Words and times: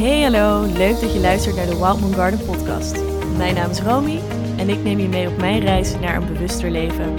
Hey 0.00 0.22
hallo, 0.22 0.62
leuk 0.62 1.00
dat 1.00 1.12
je 1.12 1.20
luistert 1.20 1.56
naar 1.56 1.66
de 1.66 1.76
Wild 1.76 2.00
Moon 2.00 2.14
Garden 2.14 2.44
podcast. 2.44 3.02
Mijn 3.36 3.54
naam 3.54 3.70
is 3.70 3.80
Romy 3.80 4.20
en 4.56 4.68
ik 4.68 4.82
neem 4.82 4.98
je 4.98 5.08
mee 5.08 5.28
op 5.28 5.36
mijn 5.36 5.60
reis 5.60 5.98
naar 5.98 6.16
een 6.16 6.32
bewuster 6.32 6.70
leven. 6.70 7.16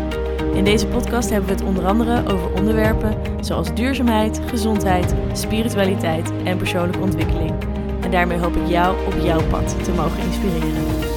In 0.53 0.63
deze 0.63 0.87
podcast 0.87 1.29
hebben 1.29 1.49
we 1.49 1.55
het 1.55 1.63
onder 1.63 1.85
andere 1.85 2.33
over 2.33 2.53
onderwerpen 2.53 3.43
zoals 3.43 3.73
duurzaamheid, 3.73 4.41
gezondheid, 4.45 5.13
spiritualiteit 5.33 6.31
en 6.43 6.57
persoonlijke 6.57 7.01
ontwikkeling. 7.01 7.53
En 8.01 8.11
daarmee 8.11 8.37
hoop 8.37 8.55
ik 8.55 8.67
jou 8.67 9.05
op 9.05 9.13
jouw 9.23 9.47
pad 9.49 9.83
te 9.83 9.91
mogen 9.91 10.23
inspireren. 10.23 11.10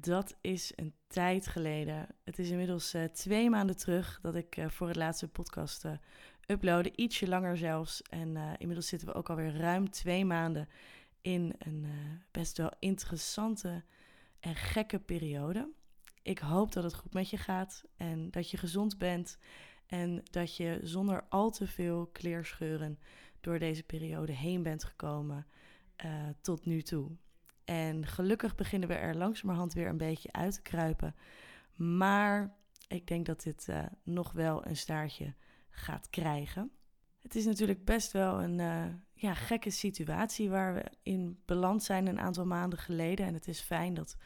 Dat 0.00 0.36
is 0.40 0.72
een 0.76 0.94
tijd 1.06 1.46
geleden. 1.46 2.06
Het 2.24 2.38
is 2.38 2.50
inmiddels 2.50 2.94
uh, 2.94 3.04
twee 3.04 3.50
maanden 3.50 3.76
terug 3.76 4.18
dat 4.22 4.34
ik 4.34 4.56
uh, 4.56 4.68
voor 4.68 4.86
het 4.86 4.96
laatste 4.96 5.28
podcast 5.28 5.84
uh, 5.84 5.92
uploadde. 6.46 6.92
Ietsje 6.96 7.28
langer 7.28 7.56
zelfs. 7.56 8.02
En 8.02 8.36
inmiddels 8.58 8.88
zitten 8.88 9.08
we 9.08 9.14
ook 9.14 9.30
alweer 9.30 9.56
ruim 9.56 9.90
twee 9.90 10.24
maanden 10.24 10.68
in 11.20 11.54
een 11.58 11.86
best 12.30 12.56
wel 12.56 12.72
interessante 12.78 13.84
en 14.40 14.54
gekke 14.54 14.98
periode. 14.98 15.68
Ik 16.22 16.38
hoop 16.38 16.72
dat 16.72 16.84
het 16.84 16.94
goed 16.94 17.12
met 17.12 17.30
je 17.30 17.36
gaat 17.36 17.84
en 17.96 18.30
dat 18.30 18.50
je 18.50 18.56
gezond 18.56 18.98
bent. 18.98 19.38
En 19.86 20.22
dat 20.30 20.56
je 20.56 20.80
zonder 20.82 21.24
al 21.28 21.50
te 21.50 21.66
veel 21.66 22.06
kleerscheuren 22.06 22.98
door 23.40 23.58
deze 23.58 23.82
periode 23.82 24.32
heen 24.32 24.62
bent 24.62 24.84
gekomen 24.84 25.46
tot 26.40 26.64
nu 26.64 26.82
toe. 26.82 27.10
En 27.68 28.06
gelukkig 28.06 28.54
beginnen 28.54 28.88
we 28.88 28.94
er 28.94 29.16
langzamerhand 29.16 29.72
weer 29.72 29.88
een 29.88 29.96
beetje 29.96 30.32
uit 30.32 30.54
te 30.54 30.62
kruipen. 30.62 31.14
Maar 31.74 32.56
ik 32.88 33.06
denk 33.06 33.26
dat 33.26 33.42
dit 33.42 33.66
uh, 33.70 33.84
nog 34.04 34.32
wel 34.32 34.66
een 34.66 34.76
staartje 34.76 35.34
gaat 35.70 36.10
krijgen. 36.10 36.70
Het 37.22 37.34
is 37.34 37.44
natuurlijk 37.44 37.84
best 37.84 38.12
wel 38.12 38.42
een 38.42 38.58
uh, 38.58 38.84
ja, 39.12 39.34
gekke 39.34 39.70
situatie 39.70 40.50
waar 40.50 40.74
we 40.74 40.84
in 41.02 41.42
beland 41.44 41.82
zijn 41.82 42.06
een 42.06 42.20
aantal 42.20 42.46
maanden 42.46 42.78
geleden. 42.78 43.26
En 43.26 43.34
het 43.34 43.48
is 43.48 43.60
fijn 43.60 43.94
dat 43.94 44.16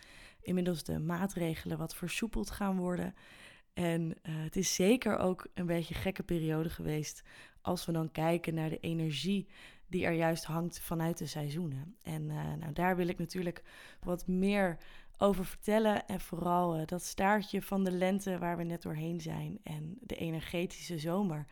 inmiddels 0.40 0.82
de 0.82 0.98
maatregelen 0.98 1.78
wat 1.78 1.94
versoepeld 1.94 2.50
gaan 2.50 2.77
worden. 2.77 3.14
En 3.72 4.02
uh, 4.02 4.12
het 4.22 4.56
is 4.56 4.74
zeker 4.74 5.16
ook 5.16 5.46
een 5.54 5.66
beetje 5.66 5.94
een 5.94 6.00
gekke 6.00 6.22
periode 6.22 6.70
geweest 6.70 7.22
als 7.60 7.86
we 7.86 7.92
dan 7.92 8.10
kijken 8.10 8.54
naar 8.54 8.68
de 8.68 8.80
energie 8.80 9.48
die 9.92 10.04
er 10.04 10.12
juist 10.12 10.44
hangt 10.44 10.80
vanuit 10.80 11.18
de 11.18 11.26
seizoenen. 11.26 11.96
En 12.02 12.22
uh, 12.22 12.52
nou, 12.58 12.72
daar 12.72 12.96
wil 12.96 13.08
ik 13.08 13.18
natuurlijk 13.18 13.62
wat 14.00 14.26
meer 14.26 14.78
over 15.18 15.44
vertellen. 15.44 16.06
En 16.06 16.20
vooral 16.20 16.78
uh, 16.78 16.86
dat 16.86 17.02
staartje 17.02 17.62
van 17.62 17.84
de 17.84 17.90
lente 17.90 18.38
waar 18.38 18.56
we 18.56 18.62
net 18.62 18.82
doorheen 18.82 19.20
zijn. 19.20 19.58
En 19.62 19.98
de 20.00 20.16
energetische 20.16 20.98
zomer, 20.98 21.46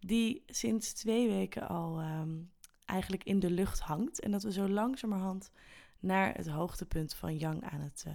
die 0.00 0.42
sinds 0.46 0.92
twee 0.92 1.28
weken 1.28 1.68
al 1.68 2.00
um, 2.00 2.50
eigenlijk 2.84 3.24
in 3.24 3.38
de 3.38 3.50
lucht 3.50 3.80
hangt. 3.80 4.20
En 4.20 4.30
dat 4.30 4.42
we 4.42 4.52
zo 4.52 4.68
langzamerhand 4.68 5.50
naar 5.98 6.34
het 6.34 6.48
hoogtepunt 6.48 7.14
van 7.14 7.36
Yang 7.36 7.64
aan 7.64 7.80
het 7.80 8.04
uh, 8.06 8.12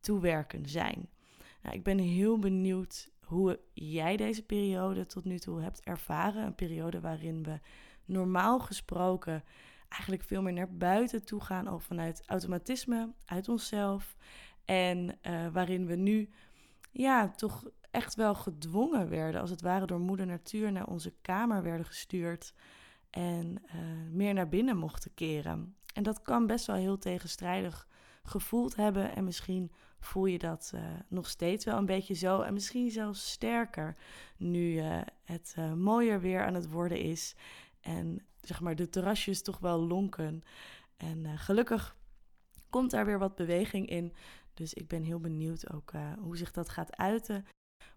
toewerken 0.00 0.68
zijn. 0.68 1.08
Nou, 1.62 1.76
ik 1.76 1.82
ben 1.82 1.98
heel 1.98 2.38
benieuwd 2.38 3.10
hoe 3.20 3.60
jij 3.72 4.16
deze 4.16 4.42
periode 4.42 5.06
tot 5.06 5.24
nu 5.24 5.38
toe 5.38 5.60
hebt 5.60 5.80
ervaren. 5.80 6.44
Een 6.44 6.54
periode 6.54 7.00
waarin 7.00 7.42
we 7.42 7.60
normaal 8.06 8.60
gesproken 8.60 9.44
eigenlijk 9.88 10.22
veel 10.22 10.42
meer 10.42 10.52
naar 10.52 10.76
buiten 10.76 11.24
toe 11.24 11.40
gaan, 11.40 11.66
al 11.66 11.78
vanuit 11.78 12.22
automatisme, 12.26 13.12
uit 13.24 13.48
onszelf. 13.48 14.16
En 14.64 15.18
uh, 15.22 15.46
waarin 15.52 15.86
we 15.86 15.94
nu 15.94 16.30
ja, 16.92 17.28
toch 17.28 17.64
echt 17.90 18.14
wel 18.14 18.34
gedwongen 18.34 19.08
werden, 19.08 19.40
als 19.40 19.50
het 19.50 19.60
ware 19.60 19.86
door 19.86 20.00
moeder 20.00 20.26
natuur 20.26 20.72
naar 20.72 20.86
onze 20.86 21.14
kamer 21.22 21.62
werden 21.62 21.86
gestuurd 21.86 22.54
en 23.10 23.62
uh, 23.66 23.72
meer 24.10 24.34
naar 24.34 24.48
binnen 24.48 24.76
mochten 24.76 25.14
keren. 25.14 25.76
En 25.94 26.02
dat 26.02 26.22
kan 26.22 26.46
best 26.46 26.66
wel 26.66 26.76
heel 26.76 26.98
tegenstrijdig 26.98 27.88
gevoeld 28.22 28.76
hebben 28.76 29.14
en 29.16 29.24
misschien 29.24 29.72
voel 29.98 30.26
je 30.26 30.38
dat 30.38 30.72
uh, 30.74 30.80
nog 31.08 31.28
steeds 31.28 31.64
wel 31.64 31.78
een 31.78 31.86
beetje 31.86 32.14
zo 32.14 32.40
en 32.40 32.52
misschien 32.52 32.90
zelfs 32.90 33.30
sterker 33.30 33.96
nu 34.36 34.80
het 35.24 35.56
mooier 35.76 36.20
weer 36.20 36.44
aan 36.44 36.54
het 36.54 36.70
worden 36.70 36.98
is 36.98 37.34
en 37.86 38.26
zeg 38.40 38.60
maar 38.60 38.76
de 38.76 38.88
terrasjes 38.88 39.42
toch 39.42 39.58
wel 39.58 39.80
lonken. 39.80 40.42
En 40.96 41.24
uh, 41.24 41.32
gelukkig 41.36 41.96
komt 42.70 42.90
daar 42.90 43.06
weer 43.06 43.18
wat 43.18 43.34
beweging 43.34 43.88
in. 43.88 44.12
Dus 44.54 44.74
ik 44.74 44.88
ben 44.88 45.02
heel 45.02 45.20
benieuwd 45.20 45.72
ook 45.72 45.92
uh, 45.92 46.12
hoe 46.18 46.36
zich 46.36 46.50
dat 46.50 46.68
gaat 46.68 46.96
uiten. 46.96 47.46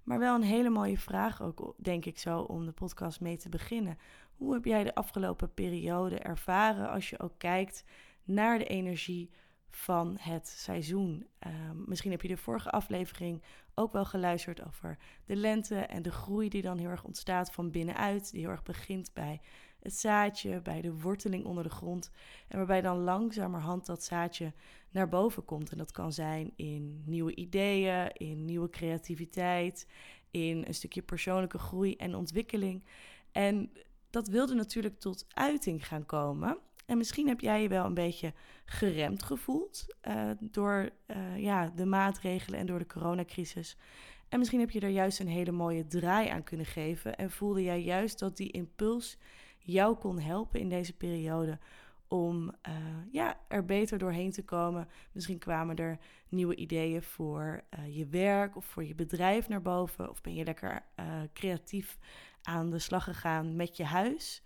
Maar 0.04 0.20
wel 0.20 0.36
een 0.36 0.42
hele 0.42 0.70
mooie 0.70 0.98
vraag 0.98 1.42
ook, 1.42 1.74
denk 1.78 2.06
ik 2.06 2.20
zo, 2.20 2.40
om 2.40 2.66
de 2.66 2.72
podcast 2.72 3.22
mee 3.22 3.38
te 3.38 3.50
beginnen. 3.50 3.98
Hoe 4.36 4.54
heb 4.54 4.66
jij 4.66 4.84
de 4.84 4.96
afgelopen 4.96 5.54
periode 5.54 6.20
ervaren 6.20 6.90
als 6.90 7.10
je 7.10 7.20
ook 7.20 7.34
kijkt 7.38 7.84
naar 8.24 8.58
de 8.58 8.66
energie 8.66 9.30
van 9.70 10.18
het 10.20 10.48
seizoen? 10.48 11.28
Uh, 11.48 11.54
misschien 11.86 12.12
heb 12.12 12.22
je 12.22 12.28
de 12.28 12.38
vorige 12.38 12.70
aflevering 12.70 13.44
ook 13.74 13.94
wel 13.94 14.06
geluisterd 14.06 14.66
over 14.66 14.98
de 15.26 15.36
lente 15.36 15.76
en 15.76 16.02
de 16.02 16.12
groei 16.12 16.50
die 16.50 16.62
dan 16.62 16.78
heel 16.78 16.90
erg 16.90 17.04
ontstaat 17.04 17.52
van 17.52 17.72
binnenuit. 17.72 18.32
Die 18.32 18.42
heel 18.42 18.50
erg 18.50 18.64
begint 18.64 19.14
bij 19.14 19.42
het 19.82 19.96
zaadje, 19.96 20.62
bij 20.62 20.82
de 20.82 21.00
worteling 21.00 21.46
onder 21.46 21.64
de 21.64 21.70
grond. 21.70 22.12
En 22.48 22.58
waarbij 22.58 22.82
dan 22.82 22.98
langzamerhand 22.98 23.86
dat 23.86 24.04
zaadje 24.04 24.54
naar 24.92 25.10
boven 25.10 25.46
komt. 25.46 25.72
En 25.72 25.78
dat 25.78 25.92
kan 25.92 26.14
zijn 26.14 26.52
in 26.56 27.04
nieuwe 27.06 27.36
ideeën, 27.36 28.12
in 28.12 28.46
nieuwe 28.46 28.70
creativiteit, 28.70 29.88
in 30.32 30.64
een 30.68 30.74
stukje 30.74 31.02
persoonlijke 31.02 31.58
groei 31.58 31.96
en 31.96 32.16
ontwikkeling. 32.16 32.84
En 33.32 33.72
dat 34.10 34.28
wilde 34.28 34.54
natuurlijk 34.54 35.00
tot 35.00 35.26
uiting 35.30 35.88
gaan 35.88 36.06
komen. 36.06 36.58
En 36.86 36.98
misschien 36.98 37.28
heb 37.28 37.40
jij 37.40 37.62
je 37.62 37.68
wel 37.68 37.86
een 37.86 37.94
beetje 37.94 38.34
geremd 38.66 39.24
gevoeld 39.24 39.86
uh, 40.08 40.30
door 40.40 40.90
uh, 41.08 41.38
ja, 41.38 41.72
de 41.76 41.86
maatregelen 41.86 42.60
en 42.60 42.66
door 42.66 42.80
de 42.80 42.86
coronacrisis. 42.86 43.78
En 44.30 44.40
misschien 44.40 44.60
heb 44.60 44.70
je 44.70 44.80
er 44.80 44.90
juist 44.90 45.20
een 45.20 45.28
hele 45.28 45.52
mooie 45.52 45.88
draai 45.88 46.30
aan 46.30 46.44
kunnen 46.44 46.66
geven. 46.66 47.16
En 47.16 47.32
voelde 47.32 47.64
jij 47.64 47.82
juist 47.82 48.20
dat 48.20 48.38
die 48.38 48.52
impuls 48.52 49.18
jou 49.60 49.96
kon 49.96 50.20
helpen 50.20 50.60
in 50.60 50.70
deze 50.70 50.94
periode 50.94 51.60
om 52.10 52.52
uh, 52.68 52.76
ja, 53.12 53.38
er 53.48 53.66
beter 53.66 53.98
doorheen 53.98 54.32
te 54.32 54.44
komen. 54.44 54.88
Misschien 55.12 55.38
kwamen 55.38 55.76
er 55.76 56.00
nieuwe 56.30 56.56
ideeën 56.56 57.04
voor 57.04 57.64
uh, 57.80 57.98
je 57.98 58.08
werk 58.08 58.56
of 58.56 58.66
voor 58.66 58.84
je 58.84 58.96
bedrijf 58.96 59.48
naar 59.48 59.62
boven. 59.62 60.10
Of 60.10 60.22
ben 60.22 60.34
je 60.34 60.44
lekker 60.44 60.84
uh, 61.00 61.06
creatief 61.34 61.98
aan 62.42 62.70
de 62.70 62.80
slag 62.80 63.04
gegaan 63.04 63.56
met 63.56 63.78
je 63.78 63.84
huis. 63.84 64.44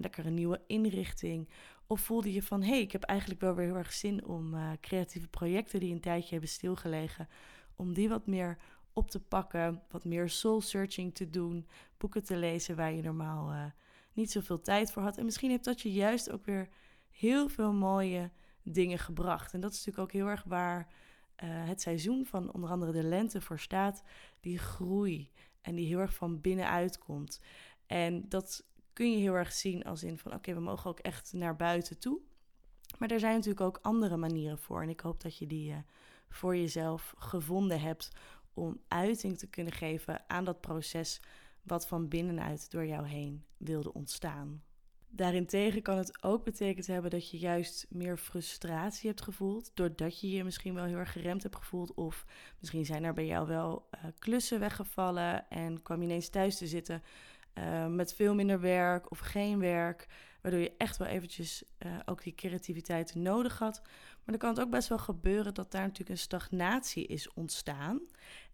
Lekker 0.00 0.26
een 0.26 0.34
nieuwe 0.34 0.60
inrichting. 0.66 1.48
Of 1.86 2.00
voelde 2.00 2.32
je 2.32 2.42
van, 2.42 2.62
hé, 2.62 2.68
hey, 2.68 2.80
ik 2.80 2.92
heb 2.92 3.02
eigenlijk 3.02 3.40
wel 3.40 3.54
weer 3.54 3.66
heel 3.66 3.76
erg 3.76 3.92
zin 3.92 4.24
om 4.24 4.54
creatieve 4.80 5.28
projecten 5.28 5.80
die 5.80 5.92
een 5.92 6.00
tijdje 6.00 6.30
hebben 6.30 6.48
stilgelegen, 6.48 7.28
om 7.76 7.92
die 7.92 8.08
wat 8.08 8.26
meer 8.26 8.58
op 8.92 9.10
te 9.10 9.20
pakken, 9.20 9.82
wat 9.90 10.04
meer 10.04 10.28
soul 10.28 10.60
searching 10.60 11.14
te 11.14 11.30
doen, 11.30 11.66
boeken 11.98 12.24
te 12.24 12.36
lezen 12.36 12.76
waar 12.76 12.92
je 12.92 13.02
normaal 13.02 13.72
niet 14.14 14.30
zoveel 14.30 14.60
tijd 14.60 14.92
voor 14.92 15.02
had. 15.02 15.18
En 15.18 15.24
misschien 15.24 15.50
heeft 15.50 15.64
dat 15.64 15.80
je 15.80 15.92
juist 15.92 16.30
ook 16.30 16.44
weer 16.44 16.68
heel 17.10 17.48
veel 17.48 17.72
mooie 17.72 18.30
dingen 18.62 18.98
gebracht. 18.98 19.52
En 19.52 19.60
dat 19.60 19.72
is 19.72 19.78
natuurlijk 19.78 20.04
ook 20.04 20.12
heel 20.20 20.30
erg 20.30 20.44
waar 20.44 20.78
uh, 20.78 20.88
het 21.68 21.80
seizoen 21.80 22.26
van 22.26 22.52
onder 22.52 22.70
andere 22.70 22.92
de 22.92 23.02
lente 23.02 23.40
voor 23.40 23.58
staat. 23.58 24.02
Die 24.40 24.58
groei 24.58 25.30
en 25.60 25.74
die 25.74 25.86
heel 25.86 25.98
erg 25.98 26.14
van 26.14 26.40
binnenuit 26.40 26.98
komt. 26.98 27.40
En 27.86 28.28
dat 28.28 28.64
kun 28.92 29.10
je 29.10 29.18
heel 29.18 29.34
erg 29.34 29.52
zien 29.52 29.84
als 29.84 30.02
in 30.02 30.18
van 30.18 30.34
oké, 30.34 30.54
we 30.54 30.60
mogen 30.60 30.90
ook 30.90 30.98
echt 30.98 31.32
naar 31.32 31.56
buiten 31.56 31.98
toe. 31.98 32.20
Maar 32.98 33.10
er 33.10 33.20
zijn 33.20 33.34
natuurlijk 33.34 33.60
ook 33.60 33.78
andere 33.82 34.16
manieren 34.16 34.58
voor. 34.58 34.82
En 34.82 34.88
ik 34.88 35.00
hoop 35.00 35.20
dat 35.20 35.38
je 35.38 35.46
die 35.46 35.70
uh, 35.70 35.76
voor 36.28 36.56
jezelf 36.56 37.14
gevonden 37.18 37.80
hebt 37.80 38.10
om 38.54 38.80
uiting 38.88 39.38
te 39.38 39.46
kunnen 39.46 39.72
geven 39.72 40.24
aan 40.26 40.44
dat 40.44 40.60
proces 40.60 41.20
wat 41.64 41.86
van 41.86 42.08
binnenuit 42.08 42.70
door 42.70 42.86
jou 42.86 43.06
heen 43.06 43.44
wilde 43.56 43.92
ontstaan. 43.92 44.62
Daarentegen 45.08 45.82
kan 45.82 45.96
het 45.96 46.22
ook 46.22 46.44
betekend 46.44 46.86
hebben 46.86 47.10
dat 47.10 47.30
je 47.30 47.38
juist 47.38 47.86
meer 47.90 48.16
frustratie 48.16 49.08
hebt 49.08 49.22
gevoeld, 49.22 49.70
doordat 49.74 50.20
je 50.20 50.30
je 50.30 50.44
misschien 50.44 50.74
wel 50.74 50.84
heel 50.84 50.96
erg 50.96 51.12
geremd 51.12 51.42
hebt 51.42 51.56
gevoeld, 51.56 51.94
of 51.94 52.26
misschien 52.60 52.84
zijn 52.84 53.04
er 53.04 53.12
bij 53.12 53.26
jou 53.26 53.46
wel 53.46 53.88
uh, 53.94 54.00
klussen 54.18 54.60
weggevallen 54.60 55.50
en 55.50 55.82
kwam 55.82 55.98
je 55.98 56.04
ineens 56.04 56.28
thuis 56.28 56.56
te 56.56 56.66
zitten 56.66 57.02
uh, 57.54 57.86
met 57.86 58.14
veel 58.14 58.34
minder 58.34 58.60
werk 58.60 59.10
of 59.10 59.18
geen 59.18 59.58
werk, 59.58 60.08
waardoor 60.42 60.60
je 60.60 60.76
echt 60.76 60.96
wel 60.96 61.08
eventjes 61.08 61.64
uh, 61.78 61.92
ook 62.04 62.22
die 62.22 62.34
creativiteit 62.34 63.14
nodig 63.14 63.58
had. 63.58 63.80
Maar 63.84 64.38
dan 64.38 64.38
kan 64.38 64.50
het 64.50 64.60
ook 64.60 64.70
best 64.70 64.88
wel 64.88 64.98
gebeuren 64.98 65.54
dat 65.54 65.70
daar 65.70 65.82
natuurlijk 65.82 66.10
een 66.10 66.18
stagnatie 66.18 67.06
is 67.06 67.32
ontstaan. 67.32 68.00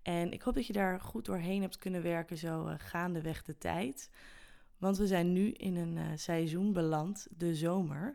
En 0.03 0.33
ik 0.33 0.43
hoop 0.43 0.55
dat 0.55 0.67
je 0.67 0.73
daar 0.73 1.01
goed 1.01 1.25
doorheen 1.25 1.61
hebt 1.61 1.79
kunnen 1.79 2.03
werken, 2.03 2.37
zo 2.37 2.67
uh, 2.67 2.75
gaandeweg 2.79 3.43
de 3.43 3.59
tijd. 3.59 4.11
Want 4.79 4.99
we 4.99 5.07
zijn 5.07 5.33
nu 5.33 5.51
in 5.51 5.77
een 5.77 5.97
uh, 5.97 6.05
seizoen 6.15 6.73
beland, 6.73 7.27
de 7.37 7.55
zomer. 7.55 8.15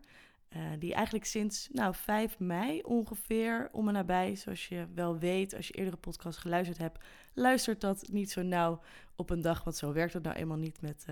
die 0.80 0.94
eigenlijk 0.94 1.26
sinds 1.26 1.70
nou, 1.72 1.94
5 1.96 2.40
mei 2.40 2.82
ongeveer 2.82 3.70
om 3.72 3.88
en 3.88 3.94
nabij, 3.94 4.36
zoals 4.36 4.68
je 4.68 4.88
wel 4.94 5.18
weet 5.18 5.56
als 5.56 5.68
je 5.68 5.74
eerdere 5.74 5.98
podcast 5.98 6.38
geluisterd 6.38 6.78
hebt, 6.78 7.04
luistert 7.34 7.82
dat 7.82 8.08
niet 8.12 8.32
zo 8.32 8.42
nauw 8.42 8.82
op 9.16 9.30
een 9.30 9.42
dag, 9.42 9.64
want 9.64 9.76
zo 9.76 9.94
werkt 9.94 10.14
het 10.14 10.24
nou 10.24 10.36
eenmaal 10.36 10.58
niet 10.58 10.82
met 10.82 11.06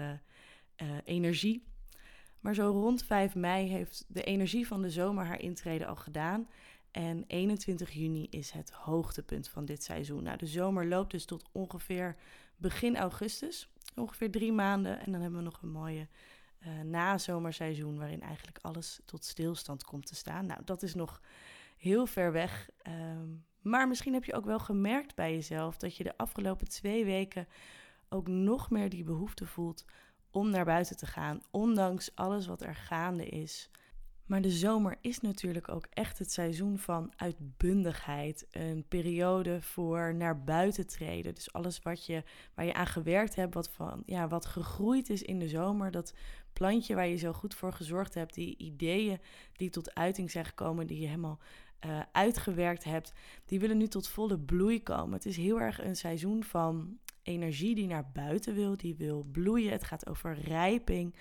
energie. 1.04 1.64
Maar 2.44 2.54
zo 2.54 2.70
rond 2.72 3.04
5 3.04 3.36
mei 3.36 3.68
heeft 3.68 4.06
de 4.08 4.24
energie 4.24 4.68
van 4.68 4.82
de 4.82 4.90
zomer 4.90 5.26
haar 5.26 5.42
intrede 5.42 5.86
al 5.86 5.96
gedaan. 5.96 6.48
En 6.94 7.24
21 7.28 7.92
juni 7.92 8.28
is 8.30 8.52
het 8.52 8.72
hoogtepunt 8.72 9.50
van 9.50 9.66
dit 9.66 9.84
seizoen. 9.84 10.24
Nou, 10.24 10.38
de 10.38 10.48
zomer 10.48 10.88
loopt 10.88 11.12
dus 11.12 11.26
tot 11.26 11.50
ongeveer 11.52 12.16
begin 12.56 12.98
augustus. 12.98 13.70
Ongeveer 13.96 14.32
drie 14.32 14.52
maanden. 14.52 15.00
En 15.00 15.12
dan 15.12 15.22
hebben 15.22 15.40
we 15.40 15.46
nog 15.46 15.62
een 15.62 15.72
mooie 15.72 16.08
uh, 16.60 16.82
nazomerseizoen 16.82 17.98
waarin 17.98 18.22
eigenlijk 18.22 18.60
alles 18.62 19.00
tot 19.06 19.26
stilstand 19.26 19.84
komt 19.84 20.06
te 20.06 20.16
staan. 20.16 20.46
Nou, 20.46 20.62
dat 20.66 20.84
is 20.84 20.94
nog 20.94 21.22
heel 21.78 22.06
ver 22.06 22.32
weg. 22.32 22.70
Ehm, 22.82 23.30
maar 23.62 23.88
misschien 23.88 24.14
heb 24.14 24.24
je 24.24 24.34
ook 24.34 24.46
wel 24.46 24.60
gemerkt 24.60 25.16
bij 25.16 25.34
jezelf 25.34 25.78
dat 25.78 25.96
je 25.96 26.04
de 26.04 26.18
afgelopen 26.18 26.70
twee 26.70 27.06
weken 27.06 27.48
ook 28.10 28.28
nog 28.28 28.70
meer 28.70 28.90
die 28.90 29.04
behoefte 29.04 29.46
voelt 29.46 29.86
om 30.32 30.50
naar 30.50 30.66
buiten 30.66 30.98
te 30.98 31.06
gaan, 31.06 31.42
ondanks 31.52 32.16
alles 32.16 32.48
wat 32.48 32.62
er 32.62 32.76
gaande 32.76 33.26
is. 33.26 33.70
Maar 34.26 34.42
de 34.42 34.52
zomer 34.52 34.98
is 35.02 35.20
natuurlijk 35.20 35.70
ook 35.70 35.88
echt 35.90 36.20
het 36.20 36.32
seizoen 36.32 36.78
van 36.78 37.14
uitbundigheid. 37.16 38.48
Een 38.52 38.86
periode 38.88 39.62
voor 39.62 40.16
naar 40.16 40.44
buiten 40.44 40.88
treden. 40.88 41.36
Dus 41.36 41.54
alles 41.54 41.82
wat 41.82 42.06
je, 42.06 42.24
waar 42.54 42.66
je 42.66 42.74
aan 42.74 42.88
gewerkt 42.88 43.36
hebt, 43.36 43.54
wat, 43.54 43.70
van, 43.70 44.04
ja, 44.06 44.28
wat 44.28 44.46
gegroeid 44.46 45.10
is 45.10 45.22
in 45.22 45.40
de 45.40 45.48
zomer. 45.48 45.92
Dat 45.92 46.14
plantje 46.54 46.96
waar 46.96 47.08
je 47.08 47.18
zo 47.18 47.34
goed 47.34 47.56
voor 47.56 47.74
gezorgd 47.74 48.14
hebt. 48.14 48.34
Die 48.34 48.58
ideeën 48.58 49.20
die 49.54 49.70
tot 49.70 49.96
uiting 49.96 50.32
zijn 50.32 50.46
gekomen, 50.46 50.88
die 50.88 51.00
je 51.00 51.08
helemaal 51.08 51.40
uh, 51.86 52.00
uitgewerkt 52.12 52.84
hebt. 52.84 53.14
Die 53.46 53.60
willen 53.60 53.78
nu 53.78 53.88
tot 53.88 54.08
volle 54.08 54.40
bloei 54.40 54.84
komen. 54.84 55.14
Het 55.14 55.26
is 55.26 55.38
heel 55.38 55.60
erg 55.60 55.84
een 55.84 55.96
seizoen 55.96 56.44
van 56.44 56.98
energie 57.24 57.76
die 57.76 57.88
naar 57.88 58.10
buiten 58.14 58.54
wil, 58.54 58.78
die 58.78 58.96
wil 58.96 59.24
bloeien. 59.32 59.72
Het 59.72 59.84
gaat 59.84 60.10
over 60.10 60.40
rijping. 60.40 61.16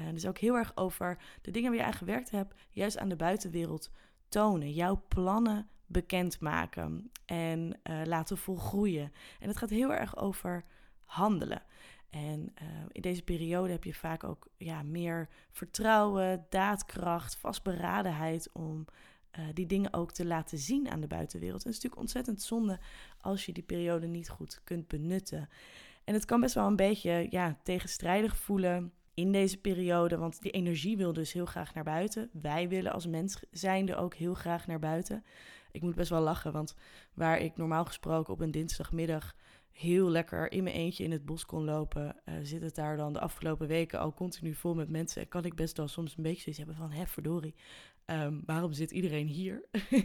Uh, 0.00 0.06
dus 0.12 0.26
ook 0.26 0.38
heel 0.38 0.54
erg 0.54 0.72
over 0.74 1.18
de 1.42 1.50
dingen 1.50 1.70
waar 1.70 1.78
je 1.78 1.86
aan 1.86 1.92
gewerkt 1.92 2.30
hebt, 2.30 2.54
juist 2.70 2.98
aan 2.98 3.08
de 3.08 3.16
buitenwereld 3.16 3.90
tonen. 4.28 4.72
Jouw 4.72 5.04
plannen 5.08 5.68
bekendmaken 5.86 7.10
en 7.24 7.80
uh, 7.90 8.00
laten 8.04 8.38
volgroeien. 8.38 9.12
En 9.40 9.48
het 9.48 9.56
gaat 9.56 9.70
heel 9.70 9.92
erg 9.92 10.16
over 10.16 10.64
handelen. 11.04 11.62
En 12.10 12.54
uh, 12.62 12.68
in 12.92 13.02
deze 13.02 13.22
periode 13.22 13.72
heb 13.72 13.84
je 13.84 13.94
vaak 13.94 14.24
ook 14.24 14.48
ja, 14.56 14.82
meer 14.82 15.28
vertrouwen, 15.50 16.46
daadkracht, 16.48 17.36
vastberadenheid 17.36 18.50
om 18.52 18.86
uh, 19.38 19.44
die 19.54 19.66
dingen 19.66 19.92
ook 19.92 20.12
te 20.12 20.26
laten 20.26 20.58
zien 20.58 20.90
aan 20.90 21.00
de 21.00 21.06
buitenwereld. 21.06 21.64
En 21.64 21.70
het 21.70 21.76
is 21.76 21.82
natuurlijk 21.82 22.00
ontzettend 22.00 22.42
zonde 22.42 22.78
als 23.20 23.46
je 23.46 23.52
die 23.52 23.62
periode 23.62 24.06
niet 24.06 24.28
goed 24.28 24.60
kunt 24.64 24.88
benutten. 24.88 25.48
En 26.04 26.14
het 26.14 26.24
kan 26.24 26.40
best 26.40 26.54
wel 26.54 26.66
een 26.66 26.76
beetje 26.76 27.26
ja, 27.30 27.58
tegenstrijdig 27.62 28.36
voelen 28.36 28.92
in 29.14 29.32
deze 29.32 29.60
periode, 29.60 30.16
want 30.16 30.42
die 30.42 30.50
energie 30.50 30.96
wil 30.96 31.12
dus 31.12 31.32
heel 31.32 31.46
graag 31.46 31.74
naar 31.74 31.84
buiten. 31.84 32.30
Wij 32.32 32.68
willen 32.68 32.92
als 32.92 33.06
mens 33.06 33.40
zijnde 33.50 33.96
ook 33.96 34.14
heel 34.14 34.34
graag 34.34 34.66
naar 34.66 34.78
buiten. 34.78 35.24
Ik 35.70 35.82
moet 35.82 35.94
best 35.94 36.10
wel 36.10 36.20
lachen, 36.20 36.52
want 36.52 36.74
waar 37.14 37.38
ik 37.38 37.56
normaal 37.56 37.84
gesproken 37.84 38.32
op 38.32 38.40
een 38.40 38.50
dinsdagmiddag 38.50 39.34
heel 39.76 40.10
lekker 40.10 40.52
in 40.52 40.62
mijn 40.62 40.76
eentje 40.76 41.04
in 41.04 41.10
het 41.10 41.24
bos 41.24 41.46
kon 41.46 41.64
lopen, 41.64 42.16
uh, 42.24 42.34
zit 42.42 42.62
het 42.62 42.74
daar 42.74 42.96
dan 42.96 43.12
de 43.12 43.20
afgelopen 43.20 43.66
weken 43.66 43.98
al 43.98 44.14
continu 44.14 44.54
vol 44.54 44.74
met 44.74 44.88
mensen. 44.88 45.22
En 45.22 45.28
kan 45.28 45.44
ik 45.44 45.54
best 45.54 45.76
wel 45.76 45.88
soms 45.88 46.16
een 46.16 46.22
beetje 46.22 46.40
zoiets 46.40 46.58
hebben 46.58 46.76
van, 46.76 46.90
hè 46.90 47.06
verdorie, 47.06 47.54
um, 48.06 48.42
waarom 48.46 48.72
zit 48.72 48.90
iedereen 48.90 49.26
hier? 49.26 49.64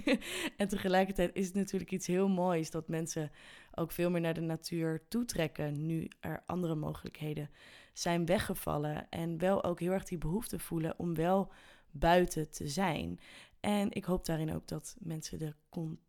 en 0.58 0.68
tegelijkertijd 0.68 1.36
is 1.36 1.46
het 1.46 1.56
natuurlijk 1.56 1.92
iets 1.92 2.08
heel 2.08 2.30
moois 2.30 2.72
dat 2.72 2.88
mensen 2.88 3.32
ook 3.72 3.92
veel 3.92 4.10
meer 4.10 4.22
naar 4.22 4.34
de 4.34 4.42
natuur 4.42 5.08
toetrekken, 5.08 5.86
nu 5.86 6.08
er 6.20 6.44
andere 6.46 6.76
mogelijkheden 6.76 7.50
zijn 7.94 8.26
weggevallen. 8.26 9.10
En 9.10 9.38
wel 9.38 9.64
ook 9.64 9.80
heel 9.80 9.92
erg 9.92 10.04
die 10.04 10.18
behoefte 10.18 10.60
voelen 10.60 11.00
om 11.00 11.16
wel 11.16 11.52
buiten 11.92 12.52
te 12.52 12.68
zijn. 12.68 13.20
En 13.60 13.92
ik 13.92 14.06
hoop 14.06 14.26
daarin 14.26 14.54
ook 14.54 14.68
dat 14.68 14.96
mensen 15.00 15.40
de, 15.40 15.54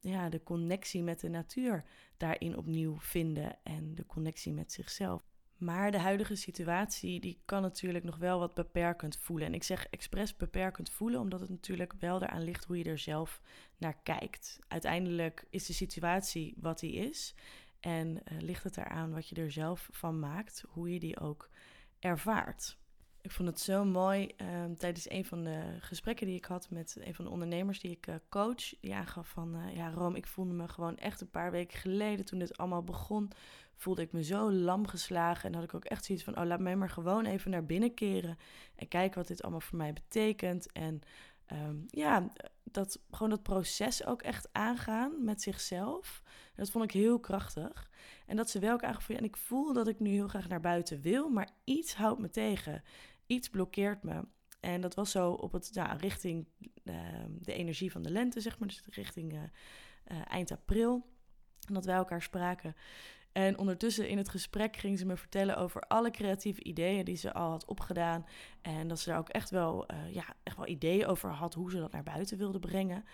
ja, 0.00 0.29
de 0.29 0.43
connectie 0.43 1.03
met 1.03 1.21
de 1.21 1.29
natuur 1.29 1.85
daarin 2.17 2.56
opnieuw 2.56 2.99
vinden 2.99 3.59
en 3.62 3.94
de 3.94 4.06
connectie 4.06 4.53
met 4.53 4.73
zichzelf. 4.73 5.31
Maar 5.62 5.91
de 5.91 5.99
huidige 5.99 6.35
situatie 6.35 7.20
die 7.20 7.41
kan 7.44 7.62
natuurlijk 7.62 8.05
nog 8.05 8.17
wel 8.17 8.38
wat 8.38 8.55
beperkend 8.55 9.17
voelen. 9.17 9.47
En 9.47 9.55
ik 9.55 9.62
zeg 9.62 9.87
expres 9.87 10.37
beperkend 10.37 10.91
voelen, 10.91 11.20
omdat 11.20 11.41
het 11.41 11.49
natuurlijk 11.49 11.93
wel 11.99 12.23
eraan 12.23 12.43
ligt 12.43 12.64
hoe 12.64 12.79
je 12.79 12.85
er 12.85 12.99
zelf 12.99 13.41
naar 13.79 13.97
kijkt. 14.03 14.59
Uiteindelijk 14.69 15.44
is 15.50 15.67
de 15.67 15.73
situatie 15.73 16.55
wat 16.61 16.79
die 16.79 16.93
is. 16.93 17.35
En 17.81 18.09
uh, 18.09 18.41
ligt 18.41 18.64
het 18.64 18.76
eraan 18.76 19.12
wat 19.12 19.29
je 19.29 19.35
er 19.35 19.50
zelf 19.50 19.88
van 19.93 20.19
maakt, 20.19 20.64
hoe 20.69 20.93
je 20.93 21.00
die 21.00 21.20
ook 21.20 21.49
ervaart. 21.99 22.76
Ik 23.20 23.31
vond 23.31 23.49
het 23.49 23.61
zo 23.61 23.85
mooi 23.85 24.31
um, 24.37 24.76
tijdens 24.76 25.11
een 25.11 25.25
van 25.25 25.44
de 25.44 25.76
gesprekken 25.79 26.26
die 26.26 26.37
ik 26.37 26.44
had 26.44 26.70
met 26.70 26.97
een 27.00 27.15
van 27.15 27.25
de 27.25 27.31
ondernemers 27.31 27.81
die 27.81 27.91
ik 27.91 28.06
uh, 28.06 28.15
coach. 28.29 28.81
Die 28.81 28.94
aangaf 28.94 29.29
van, 29.29 29.56
uh, 29.56 29.76
ja 29.76 29.91
Rome, 29.91 30.17
ik 30.17 30.26
voelde 30.26 30.53
me 30.53 30.69
gewoon 30.69 30.97
echt 30.97 31.20
een 31.20 31.31
paar 31.31 31.50
weken 31.50 31.79
geleden 31.79 32.25
toen 32.25 32.38
dit 32.38 32.56
allemaal 32.56 32.82
begon, 32.82 33.31
voelde 33.82 34.02
ik 34.02 34.12
me 34.12 34.25
zo 34.25 34.52
lam 34.52 34.87
geslagen. 34.87 35.49
En 35.49 35.55
had 35.55 35.64
ik 35.64 35.75
ook 35.75 35.84
echt 35.84 36.05
zoiets 36.05 36.25
van, 36.25 36.38
oh 36.38 36.44
laat 36.44 36.61
mij 36.61 36.76
maar 36.76 36.90
gewoon 36.90 37.25
even 37.25 37.50
naar 37.50 37.67
binnen 37.67 37.94
keren 37.94 38.38
en 38.75 38.88
kijken 38.88 39.19
wat 39.19 39.29
dit 39.29 39.43
allemaal 39.43 39.61
voor 39.61 39.79
mij 39.79 39.93
betekent. 39.93 40.73
En 40.73 41.00
um, 41.52 41.84
ja, 41.88 42.32
dat, 42.64 43.00
gewoon 43.11 43.31
dat 43.31 43.43
proces 43.43 44.06
ook 44.06 44.23
echt 44.23 44.49
aangaan 44.52 45.25
met 45.25 45.43
zichzelf. 45.43 46.23
Dat 46.55 46.70
vond 46.70 46.84
ik 46.84 46.90
heel 46.90 47.20
krachtig. 47.20 47.90
En 48.26 48.37
dat 48.37 48.50
ze 48.50 48.58
wel 48.58 48.73
ook 48.73 48.84
aangaf, 48.84 49.08
en 49.08 49.25
ik 49.25 49.37
voel 49.37 49.73
dat 49.73 49.88
ik 49.88 50.00
nu 50.00 50.11
heel 50.11 50.29
graag 50.29 50.49
naar 50.49 50.61
buiten 50.61 51.00
wil, 51.00 51.29
maar 51.29 51.49
iets 51.64 51.94
houdt 51.94 52.20
me 52.20 52.31
tegen 52.31 52.82
iets 53.26 53.49
blokkeert 53.49 54.02
me. 54.02 54.25
En 54.61 54.81
dat 54.81 54.94
was 54.94 55.11
zo 55.11 55.31
op 55.31 55.52
het, 55.52 55.70
ja, 55.73 55.93
richting 55.93 56.46
uh, 56.84 56.96
de 57.40 57.52
energie 57.52 57.93
van 57.93 58.02
de 58.02 58.11
lente, 58.11 58.40
zeg 58.40 58.58
maar. 58.58 58.69
Dus 58.69 58.82
richting 58.90 59.32
uh, 59.32 59.38
uh, 59.38 60.23
eind 60.29 60.50
april. 60.50 61.11
En 61.69 61.75
dat 61.75 61.84
wij 61.84 61.94
elkaar 61.94 62.23
spraken. 62.23 62.76
En 63.32 63.58
ondertussen 63.58 64.08
in 64.08 64.19
het 64.19 64.29
gesprek 64.29 64.76
ging 64.76 64.99
ze 64.99 65.06
me 65.06 65.17
vertellen 65.17 65.56
over 65.56 65.81
alle 65.81 66.11
creatieve 66.11 66.62
ideeën 66.62 67.05
die 67.05 67.17
ze 67.17 67.32
al 67.32 67.50
had 67.50 67.64
opgedaan. 67.64 68.27
En 68.62 68.89
dat 68.89 69.01
ze 69.01 69.08
daar 69.08 69.19
ook 69.19 69.29
echt 69.29 69.51
wel, 69.51 69.86
ja, 70.10 70.24
echt 70.43 70.56
wel 70.56 70.69
ideeën 70.69 71.06
over 71.06 71.31
had 71.31 71.55
hoe 71.55 71.70
ze 71.70 71.79
dat 71.79 71.93
naar 71.93 72.03
buiten 72.03 72.39
wilde 72.39 72.58
brengen. 72.58 73.05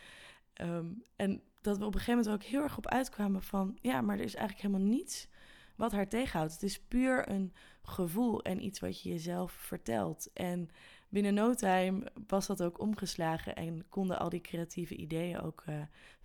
Um, 0.60 1.02
en 1.16 1.42
dat 1.60 1.78
we 1.78 1.84
op 1.84 1.94
een 1.94 2.00
gegeven 2.00 2.25
moment 2.25 2.42
ook 2.42 2.50
heel 2.50 2.62
erg 2.62 2.76
op 2.76 2.87
uitkwamen 2.87 3.42
van, 3.42 3.78
ja, 3.80 4.00
maar 4.00 4.18
er 4.18 4.25
is 4.25 4.34
eigenlijk 4.34 4.66
helemaal 4.66 4.92
niets 4.92 5.28
wat 5.76 5.92
haar 5.92 6.08
tegenhoudt. 6.08 6.52
Het 6.52 6.62
is 6.62 6.80
puur 6.80 7.30
een 7.30 7.52
gevoel 7.82 8.42
en 8.42 8.64
iets 8.64 8.80
wat 8.80 9.02
je 9.02 9.08
jezelf 9.08 9.52
vertelt. 9.52 10.30
En 10.32 10.68
binnen 11.08 11.34
no 11.34 11.54
time 11.54 12.12
was 12.26 12.46
dat 12.46 12.62
ook 12.62 12.80
omgeslagen 12.80 13.56
en 13.56 13.88
konden 13.88 14.18
al 14.18 14.28
die 14.28 14.40
creatieve 14.40 14.96
ideeën 14.96 15.40
ook 15.40 15.64
uh, 15.68 15.75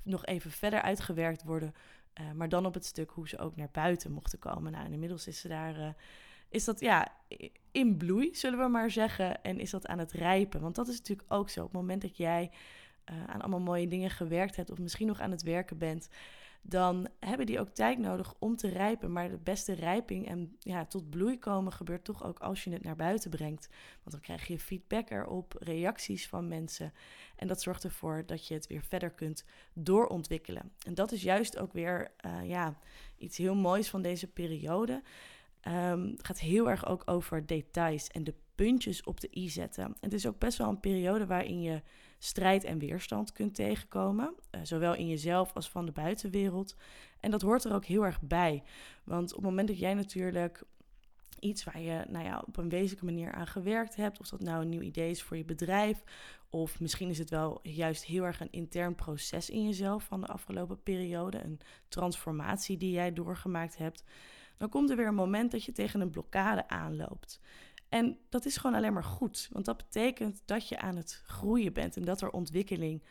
nog 0.03 0.25
even 0.25 0.51
verder 0.51 0.81
uitgewerkt 0.81 1.43
worden. 1.43 1.73
Uh, 2.21 2.31
maar 2.31 2.49
dan 2.49 2.65
op 2.65 2.73
het 2.73 2.85
stuk 2.85 3.09
hoe 3.09 3.27
ze 3.27 3.37
ook 3.37 3.55
naar 3.55 3.69
buiten 3.71 4.11
mochten 4.11 4.39
komen. 4.39 4.71
Nou, 4.71 4.91
inmiddels 4.91 5.27
is 5.27 5.39
ze 5.39 5.47
daar. 5.47 5.77
Uh, 5.77 5.87
is 6.49 6.63
dat 6.63 6.79
ja, 6.79 7.07
in 7.71 7.97
bloei, 7.97 8.35
zullen 8.35 8.59
we 8.59 8.67
maar 8.67 8.91
zeggen. 8.91 9.43
En 9.43 9.59
is 9.59 9.69
dat 9.69 9.87
aan 9.87 9.99
het 9.99 10.11
rijpen? 10.11 10.61
Want 10.61 10.75
dat 10.75 10.87
is 10.87 10.97
natuurlijk 10.97 11.33
ook 11.33 11.49
zo. 11.49 11.59
Op 11.59 11.65
het 11.65 11.81
moment 11.81 12.01
dat 12.01 12.17
jij 12.17 12.51
aan 13.05 13.41
allemaal 13.41 13.59
mooie 13.59 13.87
dingen 13.87 14.09
gewerkt 14.09 14.55
hebt, 14.55 14.71
of 14.71 14.79
misschien 14.79 15.07
nog 15.07 15.19
aan 15.19 15.31
het 15.31 15.43
werken 15.43 15.77
bent, 15.77 16.09
dan 16.65 17.07
hebben 17.19 17.45
die 17.45 17.59
ook 17.59 17.69
tijd 17.69 17.99
nodig 17.99 18.33
om 18.39 18.55
te 18.55 18.67
rijpen. 18.67 19.11
Maar 19.11 19.29
de 19.29 19.37
beste 19.37 19.73
rijping 19.73 20.27
en 20.27 20.55
ja, 20.59 20.85
tot 20.85 21.09
bloei 21.09 21.39
komen 21.39 21.73
gebeurt 21.73 22.03
toch 22.03 22.23
ook 22.23 22.39
als 22.39 22.63
je 22.63 22.71
het 22.71 22.83
naar 22.83 22.95
buiten 22.95 23.29
brengt. 23.29 23.69
Want 23.95 24.11
dan 24.11 24.19
krijg 24.19 24.47
je 24.47 24.59
feedback 24.59 25.09
erop, 25.09 25.55
reacties 25.59 26.27
van 26.27 26.47
mensen. 26.47 26.93
En 27.35 27.47
dat 27.47 27.61
zorgt 27.61 27.83
ervoor 27.83 28.23
dat 28.25 28.47
je 28.47 28.53
het 28.53 28.67
weer 28.67 28.83
verder 28.83 29.11
kunt 29.11 29.45
doorontwikkelen. 29.73 30.71
En 30.85 30.93
dat 30.93 31.11
is 31.11 31.21
juist 31.21 31.57
ook 31.57 31.73
weer 31.73 32.11
uh, 32.25 32.49
ja, 32.49 32.77
iets 33.17 33.37
heel 33.37 33.55
moois 33.55 33.89
van 33.89 34.01
deze 34.01 34.27
periode. 34.27 35.01
Um, 35.67 36.05
het 36.05 36.25
gaat 36.25 36.39
heel 36.39 36.69
erg 36.69 36.87
ook 36.87 37.01
over 37.05 37.45
details 37.45 38.07
en 38.07 38.23
de 38.23 38.33
puntjes 38.55 39.03
op 39.03 39.19
de 39.19 39.29
i 39.35 39.49
zetten. 39.49 39.95
Het 39.99 40.13
is 40.13 40.27
ook 40.27 40.39
best 40.39 40.57
wel 40.57 40.69
een 40.69 40.79
periode 40.79 41.25
waarin 41.25 41.61
je 41.61 41.81
strijd 42.23 42.63
en 42.63 42.79
weerstand 42.79 43.31
kunt 43.31 43.55
tegenkomen. 43.55 44.33
Uh, 44.51 44.61
zowel 44.63 44.95
in 44.95 45.07
jezelf 45.07 45.53
als 45.53 45.69
van 45.69 45.85
de 45.85 45.91
buitenwereld. 45.91 46.75
En 47.19 47.31
dat 47.31 47.41
hoort 47.41 47.63
er 47.63 47.73
ook 47.73 47.85
heel 47.85 48.05
erg 48.05 48.21
bij. 48.21 48.63
Want 49.03 49.29
op 49.29 49.35
het 49.35 49.45
moment 49.45 49.67
dat 49.67 49.79
jij 49.79 49.93
natuurlijk 49.93 50.63
iets 51.39 51.63
waar 51.63 51.79
je 51.79 52.05
nou 52.09 52.25
ja, 52.25 52.43
op 52.47 52.57
een 52.57 52.69
wezenlijke 52.69 53.05
manier 53.05 53.31
aan 53.31 53.47
gewerkt 53.47 53.95
hebt, 53.95 54.19
of 54.19 54.29
dat 54.29 54.39
nou 54.39 54.61
een 54.61 54.69
nieuw 54.69 54.81
idee 54.81 55.09
is 55.09 55.23
voor 55.23 55.37
je 55.37 55.45
bedrijf, 55.45 56.03
of 56.49 56.79
misschien 56.79 57.09
is 57.09 57.17
het 57.17 57.29
wel 57.29 57.59
juist 57.63 58.05
heel 58.05 58.23
erg 58.23 58.39
een 58.39 58.51
intern 58.51 58.95
proces 58.95 59.49
in 59.49 59.63
jezelf 59.63 60.03
van 60.03 60.21
de 60.21 60.27
afgelopen 60.27 60.83
periode, 60.83 61.43
een 61.43 61.59
transformatie 61.87 62.77
die 62.77 62.91
jij 62.91 63.13
doorgemaakt 63.13 63.77
hebt, 63.77 64.03
dan 64.57 64.69
komt 64.69 64.89
er 64.89 64.95
weer 64.95 65.07
een 65.07 65.15
moment 65.15 65.51
dat 65.51 65.63
je 65.63 65.71
tegen 65.71 66.01
een 66.01 66.09
blokkade 66.09 66.67
aanloopt. 66.67 67.39
En 67.93 68.17
dat 68.29 68.45
is 68.45 68.57
gewoon 68.57 68.75
alleen 68.75 68.93
maar 68.93 69.03
goed, 69.03 69.49
want 69.51 69.65
dat 69.65 69.77
betekent 69.77 70.41
dat 70.45 70.67
je 70.67 70.79
aan 70.79 70.95
het 70.95 71.21
groeien 71.25 71.73
bent 71.73 71.97
en 71.97 72.03
dat 72.03 72.21
er 72.21 72.31
ontwikkeling 72.31 73.03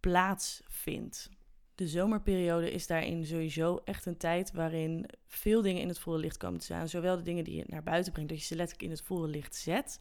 plaatsvindt. 0.00 1.30
De 1.74 1.88
zomerperiode 1.88 2.70
is 2.70 2.86
daarin 2.86 3.26
sowieso 3.26 3.80
echt 3.84 4.06
een 4.06 4.16
tijd 4.16 4.52
waarin 4.52 5.06
veel 5.26 5.62
dingen 5.62 5.82
in 5.82 5.88
het 5.88 5.98
volle 5.98 6.18
licht 6.18 6.36
komen 6.36 6.58
te 6.58 6.64
staan. 6.64 6.88
Zowel 6.88 7.16
de 7.16 7.22
dingen 7.22 7.44
die 7.44 7.56
je 7.56 7.64
naar 7.66 7.82
buiten 7.82 8.12
brengt, 8.12 8.30
dat 8.30 8.38
je 8.38 8.46
ze 8.46 8.56
letterlijk 8.56 8.88
in 8.88 8.96
het 8.96 9.06
volle 9.06 9.28
licht 9.28 9.54
zet. 9.54 10.00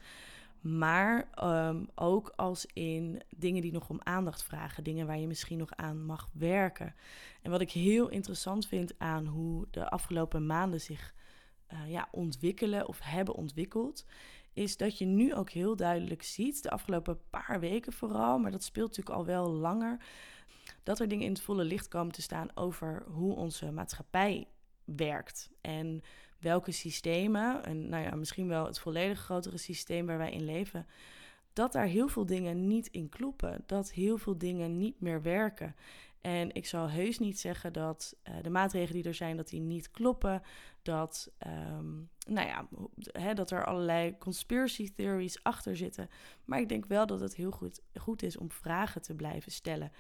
Maar 0.62 1.28
ehm, 1.34 1.84
ook 1.96 2.34
als 2.36 2.66
in 2.74 3.22
dingen 3.30 3.62
die 3.62 3.72
nog 3.72 3.90
om 3.90 4.00
aandacht 4.04 4.44
vragen. 4.44 4.84
Dingen 4.84 5.08
waar 5.08 5.20
je 5.20 5.28
misschien 5.28 5.58
nog 5.58 5.76
aan 5.76 6.06
mag 6.06 6.30
werken. 6.34 6.96
En 7.42 7.52
wat 7.52 7.62
ik 7.62 7.72
heel 7.72 8.10
interessant 8.10 8.68
vind 8.68 8.94
aan 8.98 9.26
hoe 9.26 9.68
de 9.72 9.90
afgelopen 9.90 10.46
maanden 10.46 10.82
zich 10.82 11.14
uh, 11.74 11.92
ja, 11.92 12.08
ontwikkelen 12.12 12.88
of 12.88 13.00
hebben 13.02 13.36
ontwikkeld. 13.36 14.06
Is 14.54 14.78
dat 14.78 14.98
je 14.98 15.06
nu 15.06 15.34
ook 15.34 15.50
heel 15.50 15.76
duidelijk 15.76 16.24
ziet, 16.24 16.64
de 16.64 16.70
afgelopen 16.70 17.20
paar 17.30 17.60
weken 17.60 17.94
vooral, 17.94 18.40
maar 18.40 18.52
dat 18.52 18.64
speelt 18.64 18.88
natuurlijk 18.88 19.16
al 19.16 19.26
wel 19.26 19.50
langer 19.50 20.06
dat 20.84 21.00
er 21.00 21.08
dingen 21.08 21.26
in 21.26 21.32
het 21.32 21.42
volle 21.42 21.64
licht 21.64 21.88
komen 21.88 22.14
te 22.14 22.22
staan 22.22 22.48
over 22.54 23.04
hoe 23.08 23.36
onze 23.36 23.72
maatschappij 23.72 24.48
werkt. 24.86 25.50
En 25.62 26.02
welke 26.40 26.72
systemen, 26.72 27.64
en 27.64 27.90
nou 27.90 28.04
ja, 28.04 28.16
misschien 28.16 28.48
wel 28.48 28.66
het 28.66 28.80
volledig 28.80 29.20
grotere 29.20 29.58
systeem 29.58 30.06
waar 30.06 30.18
wij 30.18 30.32
in 30.32 30.46
leven, 30.46 30.88
dat 31.54 31.72
daar 31.72 31.86
heel 31.86 32.08
veel 32.08 32.26
dingen 32.26 32.68
niet 32.68 32.88
in 32.88 33.10
kloppen. 33.10 33.64
Dat 33.66 33.92
heel 33.92 34.18
veel 34.18 34.38
dingen 34.38 34.78
niet 34.78 35.02
meer 35.02 35.22
werken. 35.22 35.76
En 36.26 36.54
ik 36.54 36.66
zal 36.66 36.90
heus 36.90 37.20
niet 37.20 37.40
zeggen 37.40 37.74
dat 37.74 38.16
uh, 38.24 38.36
de 38.42 38.50
maatregelen 38.50 39.02
die 39.02 39.12
er 39.12 39.16
zijn, 39.18 39.38
dat 39.38 39.50
die 39.50 39.60
niet 39.60 39.92
kloppen. 39.92 40.42
Dat, 40.82 41.32
um, 41.48 42.10
nou 42.28 42.48
ja, 42.48 43.34
dat 43.34 43.52
er 43.52 43.66
allerlei 43.66 44.18
conspiracy 44.18 44.94
theories 44.96 45.44
achter 45.44 45.78
zitten. 45.78 46.10
Maar 46.46 46.60
ik 46.60 46.70
denk 46.70 46.86
wel 46.86 47.06
dat 47.06 47.20
het 47.20 47.36
heel 47.36 47.52
goed, 47.52 47.82
goed 48.00 48.24
is 48.24 48.38
om 48.38 48.52
vragen 48.52 49.02
te 49.02 49.16
blijven 49.16 49.52
stellen. 49.52 49.92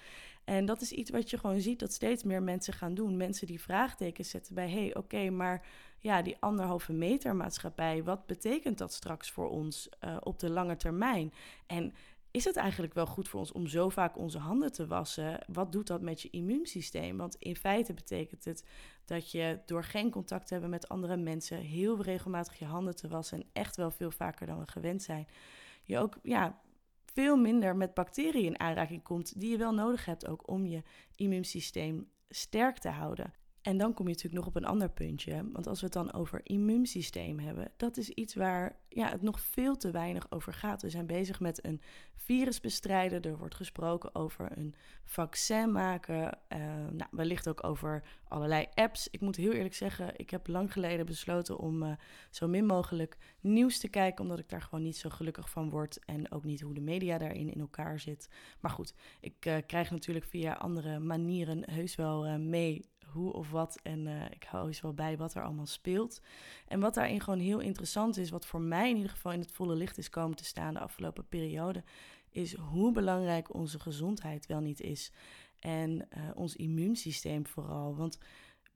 En 0.44 0.66
dat 0.66 0.82
is 0.82 0.92
iets 0.92 1.10
wat 1.10 1.30
je 1.30 1.38
gewoon 1.38 1.62
ziet 1.62 1.80
dat 1.80 1.94
steeds 1.94 2.24
meer 2.24 2.44
mensen 2.44 2.74
gaan 2.74 2.94
doen. 2.94 3.18
Mensen 3.18 3.48
die 3.48 3.62
vraagtekens 3.62 4.30
zetten 4.30 4.56
bij: 4.56 4.70
hé, 4.70 4.80
hey, 4.80 4.96
oké, 4.96 5.30
maar 5.30 5.66
ja, 6.00 6.22
die 6.22 6.38
anderhalve 6.40 6.94
meter 6.94 7.36
maatschappij, 7.36 8.04
wat 8.04 8.26
betekent 8.26 8.78
dat 8.78 8.94
straks 8.94 9.32
voor 9.32 9.50
ons 9.50 9.90
uh, 10.04 10.18
op 10.20 10.40
de 10.40 10.50
lange 10.50 10.76
termijn? 10.76 11.34
En 11.66 11.94
is 12.36 12.44
het 12.44 12.56
eigenlijk 12.56 12.94
wel 12.94 13.06
goed 13.06 13.30
voor 13.30 13.40
ons 13.40 13.52
om 13.52 13.68
zo 13.68 13.90
vaak 13.90 14.18
onze 14.18 14.38
handen 14.38 14.72
te 14.72 14.88
wassen? 14.88 15.40
Wat 15.48 15.72
doet 15.72 15.88
dat 15.88 16.02
met 16.02 16.22
je 16.22 16.30
immuunsysteem? 16.30 17.18
Want 17.18 17.36
in 17.40 17.56
feite 17.56 17.94
betekent 17.94 18.46
het 18.46 18.66
dat 19.06 19.32
je 19.32 19.60
door 19.66 19.84
geen 19.84 20.12
contact 20.12 20.48
te 20.48 20.54
hebben 20.54 20.72
met 20.72 20.90
andere 20.90 21.18
mensen, 21.18 21.58
heel 21.58 22.02
regelmatig 22.02 22.60
je 22.60 22.66
handen 22.66 22.96
te 22.96 23.08
wassen 23.08 23.38
en 23.38 23.48
echt 23.54 23.76
wel 23.76 23.92
veel 23.92 24.12
vaker 24.12 24.48
dan 24.48 24.60
we 24.60 24.68
gewend 24.68 25.04
zijn, 25.04 25.28
je 25.84 25.98
ook 25.98 26.18
ja, 26.24 26.62
veel 27.06 27.38
minder 27.38 27.76
met 27.76 27.94
bacteriën 27.94 28.46
in 28.46 28.60
aanraking 28.60 29.04
komt, 29.04 29.40
die 29.40 29.52
je 29.52 29.58
wel 29.58 29.74
nodig 29.74 30.06
hebt 30.06 30.28
ook 30.28 30.50
om 30.50 30.66
je 30.66 30.84
immuunsysteem 31.16 32.10
sterk 32.30 32.78
te 32.78 32.90
houden. 32.90 33.34
En 33.66 33.78
dan 33.78 33.94
kom 33.94 34.08
je 34.08 34.14
natuurlijk 34.14 34.46
nog 34.46 34.48
op 34.48 34.56
een 34.56 34.70
ander 34.70 34.90
puntje. 34.90 35.50
Want 35.52 35.68
als 35.68 35.80
we 35.80 35.86
het 35.86 35.94
dan 35.94 36.14
over 36.14 36.40
immuunsysteem 36.44 37.40
hebben, 37.40 37.72
dat 37.78 37.98
is 37.98 38.10
iets 38.10 38.36
waar 38.36 38.80
ja, 38.90 39.10
het 39.10 39.22
nog 39.22 39.40
veel 39.40 39.78
te 39.78 39.92
weinig 39.92 40.32
over 40.32 40.54
gaat. 40.54 40.82
We 40.82 40.90
zijn 40.90 41.06
bezig 41.06 41.40
met 41.40 41.66
een 41.66 41.82
virus 42.16 42.60
bestrijden. 42.60 43.22
Er 43.22 43.38
wordt 43.38 43.56
gesproken 43.56 44.16
over 44.16 44.58
een 44.58 44.76
vaccin 45.04 45.72
maken. 45.72 46.38
Uh, 46.50 46.60
nou, 46.92 47.10
wellicht 47.12 47.48
ook 47.48 47.64
over 47.64 48.04
allerlei 48.28 48.66
apps. 48.74 49.08
Ik 49.12 49.22
moet 49.22 49.36
heel 49.36 49.52
eerlijk 49.52 49.76
zeggen, 49.76 50.20
ik 50.20 50.30
heb 50.30 50.48
lang 50.48 50.74
geleden 50.74 51.06
besloten 51.06 51.58
om 51.58 51.84
uh, 51.84 51.92
zo 52.30 52.48
min 52.48 52.66
mogelijk 52.66 53.18
nieuws 53.40 53.80
te 53.80 53.88
kijken. 53.88 54.24
Omdat 54.24 54.40
ik 54.40 54.50
daar 54.50 54.62
gewoon 54.62 54.84
niet 54.84 54.98
zo 54.98 55.10
gelukkig 55.10 55.50
van 55.50 55.70
word. 55.70 56.06
En 56.06 56.32
ook 56.32 56.44
niet 56.44 56.62
hoe 56.62 56.74
de 56.74 56.82
media 56.82 57.18
daarin 57.18 57.54
in 57.54 57.60
elkaar 57.60 58.00
zit. 58.00 58.30
Maar 58.60 58.72
goed, 58.72 58.94
ik 59.20 59.46
uh, 59.46 59.58
krijg 59.68 59.92
natuurlijk 59.92 60.26
via 60.26 60.54
andere 60.54 61.00
manieren 61.00 61.72
heus 61.72 61.96
wel 61.96 62.40
mee 62.40 62.94
hoe 63.16 63.34
of 63.34 63.52
wat. 63.52 63.80
En 63.84 64.06
uh, 64.06 64.26
ik 64.30 64.44
hou 64.44 64.68
eens 64.68 64.82
wel 64.82 64.94
bij 64.94 65.18
wat 65.18 65.34
er 65.34 65.44
allemaal 65.44 65.66
speelt. 65.66 66.22
En 66.68 66.80
wat 66.80 66.94
daarin 66.94 67.22
gewoon 67.22 67.40
heel 67.40 67.60
interessant 67.60 68.18
is, 68.18 68.30
wat 68.30 68.46
voor 68.46 68.62
mij 68.62 68.90
in 68.90 68.96
ieder 68.96 69.12
geval 69.12 69.32
in 69.32 69.40
het 69.40 69.52
volle 69.52 69.76
licht 69.76 69.98
is 69.98 70.10
komen 70.10 70.38
te 70.38 70.46
staan 70.46 70.74
de 70.74 70.80
afgelopen 70.80 71.28
periode, 71.28 71.84
is 72.30 72.56
hoe 72.56 72.92
belangrijk 72.92 73.54
onze 73.54 73.80
gezondheid 73.80 74.46
wel 74.46 74.60
niet 74.60 74.82
is. 74.82 75.12
En 75.60 75.92
uh, 75.92 76.24
ons 76.34 76.56
immuunsysteem 76.56 77.48
vooral. 77.48 77.96
Want 77.96 78.18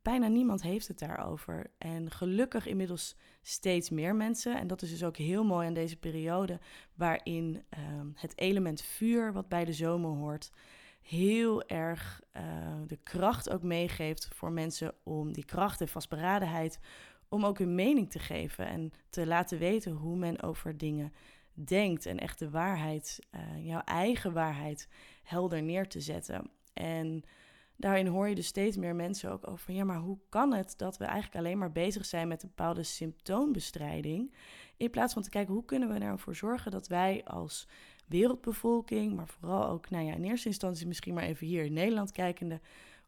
bijna 0.01 0.27
niemand 0.27 0.61
heeft 0.61 0.87
het 0.87 0.99
daarover. 0.99 1.71
En 1.77 2.11
gelukkig 2.11 2.65
inmiddels 2.65 3.15
steeds 3.41 3.89
meer 3.89 4.15
mensen. 4.15 4.57
En 4.57 4.67
dat 4.67 4.81
is 4.81 4.89
dus 4.89 5.03
ook 5.03 5.17
heel 5.17 5.43
mooi 5.43 5.67
aan 5.67 5.73
deze 5.73 5.97
periode, 5.97 6.59
waarin 6.93 7.63
uh, 7.77 7.79
het 8.15 8.37
element 8.37 8.81
vuur, 8.81 9.33
wat 9.33 9.47
bij 9.47 9.65
de 9.65 9.73
zomer 9.73 10.09
hoort, 10.09 10.51
heel 11.09 11.63
erg 11.63 12.21
uh, 12.37 12.43
de 12.87 12.97
kracht 13.03 13.49
ook 13.49 13.63
meegeeft 13.63 14.27
voor 14.33 14.51
mensen 14.51 14.93
om 15.03 15.33
die 15.33 15.45
kracht 15.45 15.81
en 15.81 15.87
vastberadenheid 15.87 16.79
om 17.29 17.45
ook 17.45 17.57
hun 17.57 17.75
mening 17.75 18.11
te 18.11 18.19
geven 18.19 18.67
en 18.67 18.91
te 19.09 19.27
laten 19.27 19.59
weten 19.59 19.91
hoe 19.91 20.17
men 20.17 20.41
over 20.41 20.77
dingen 20.77 21.13
denkt 21.51 22.05
en 22.05 22.19
echt 22.19 22.39
de 22.39 22.49
waarheid, 22.49 23.19
uh, 23.35 23.65
jouw 23.65 23.81
eigen 23.81 24.33
waarheid, 24.33 24.87
helder 25.23 25.63
neer 25.63 25.87
te 25.87 26.01
zetten. 26.01 26.51
En 26.73 27.23
daarin 27.75 28.07
hoor 28.07 28.27
je 28.27 28.35
dus 28.35 28.47
steeds 28.47 28.77
meer 28.77 28.95
mensen 28.95 29.31
ook 29.31 29.47
over, 29.47 29.73
ja, 29.73 29.83
maar 29.83 29.99
hoe 29.99 30.19
kan 30.29 30.53
het 30.53 30.73
dat 30.77 30.97
we 30.97 31.05
eigenlijk 31.05 31.35
alleen 31.35 31.57
maar 31.57 31.71
bezig 31.71 32.05
zijn 32.05 32.27
met 32.27 32.43
een 32.43 32.51
bepaalde 32.55 32.83
symptoombestrijding, 32.83 34.33
in 34.77 34.89
plaats 34.89 35.13
van 35.13 35.21
te 35.21 35.29
kijken 35.29 35.53
hoe 35.53 35.65
kunnen 35.65 35.87
we 35.87 35.93
er 35.93 35.99
nou 35.99 36.19
voor 36.19 36.35
zorgen 36.35 36.71
dat 36.71 36.87
wij 36.87 37.23
als 37.25 37.67
wereldbevolking, 38.09 39.15
maar 39.15 39.27
vooral 39.27 39.67
ook, 39.67 39.89
nou 39.89 40.05
ja, 40.05 40.13
in 40.13 40.23
eerste 40.23 40.47
instantie 40.47 40.87
misschien 40.87 41.13
maar 41.13 41.23
even 41.23 41.47
hier 41.47 41.65
in 41.65 41.73
Nederland 41.73 42.11
kijkende, 42.11 42.61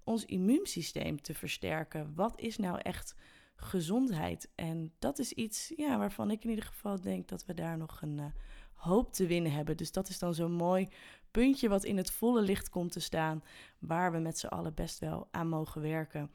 ons 0.04 0.26
immuunsysteem 0.26 1.22
te 1.22 1.34
versterken. 1.34 2.14
Wat 2.16 2.40
is 2.40 2.58
nou 2.58 2.80
echt 2.80 3.16
gezondheid? 3.56 4.50
En 4.56 4.94
dat 5.00 5.20
is 5.20 5.34
iets 5.34 5.74
ja, 5.76 5.98
waarvan 5.98 6.32
ik 6.32 6.44
in 6.44 6.50
ieder 6.50 6.66
geval 6.66 7.02
denk 7.02 7.28
dat 7.28 7.46
we 7.46 7.54
daar 7.54 7.78
nog 7.78 8.02
een 8.02 8.18
uh, 8.18 8.26
hoop 8.74 9.14
te 9.14 9.26
winnen 9.26 9.52
hebben. 9.52 9.78
Dus 9.78 9.92
dat 9.92 10.10
is 10.10 10.20
dan 10.20 10.34
zo'n 10.34 10.52
mooi 10.52 10.88
puntje 11.32 11.70
wat 11.70 11.84
in 11.84 11.98
het 11.98 12.12
volle 12.12 12.42
licht 12.42 12.70
komt 12.70 12.92
te 12.92 13.00
staan, 13.00 13.44
waar 13.80 14.12
we 14.12 14.18
met 14.18 14.38
z'n 14.38 14.48
allen 14.48 14.74
best 14.74 15.00
wel 15.00 15.28
aan 15.32 15.50
mogen 15.50 15.82
werken. 15.82 16.32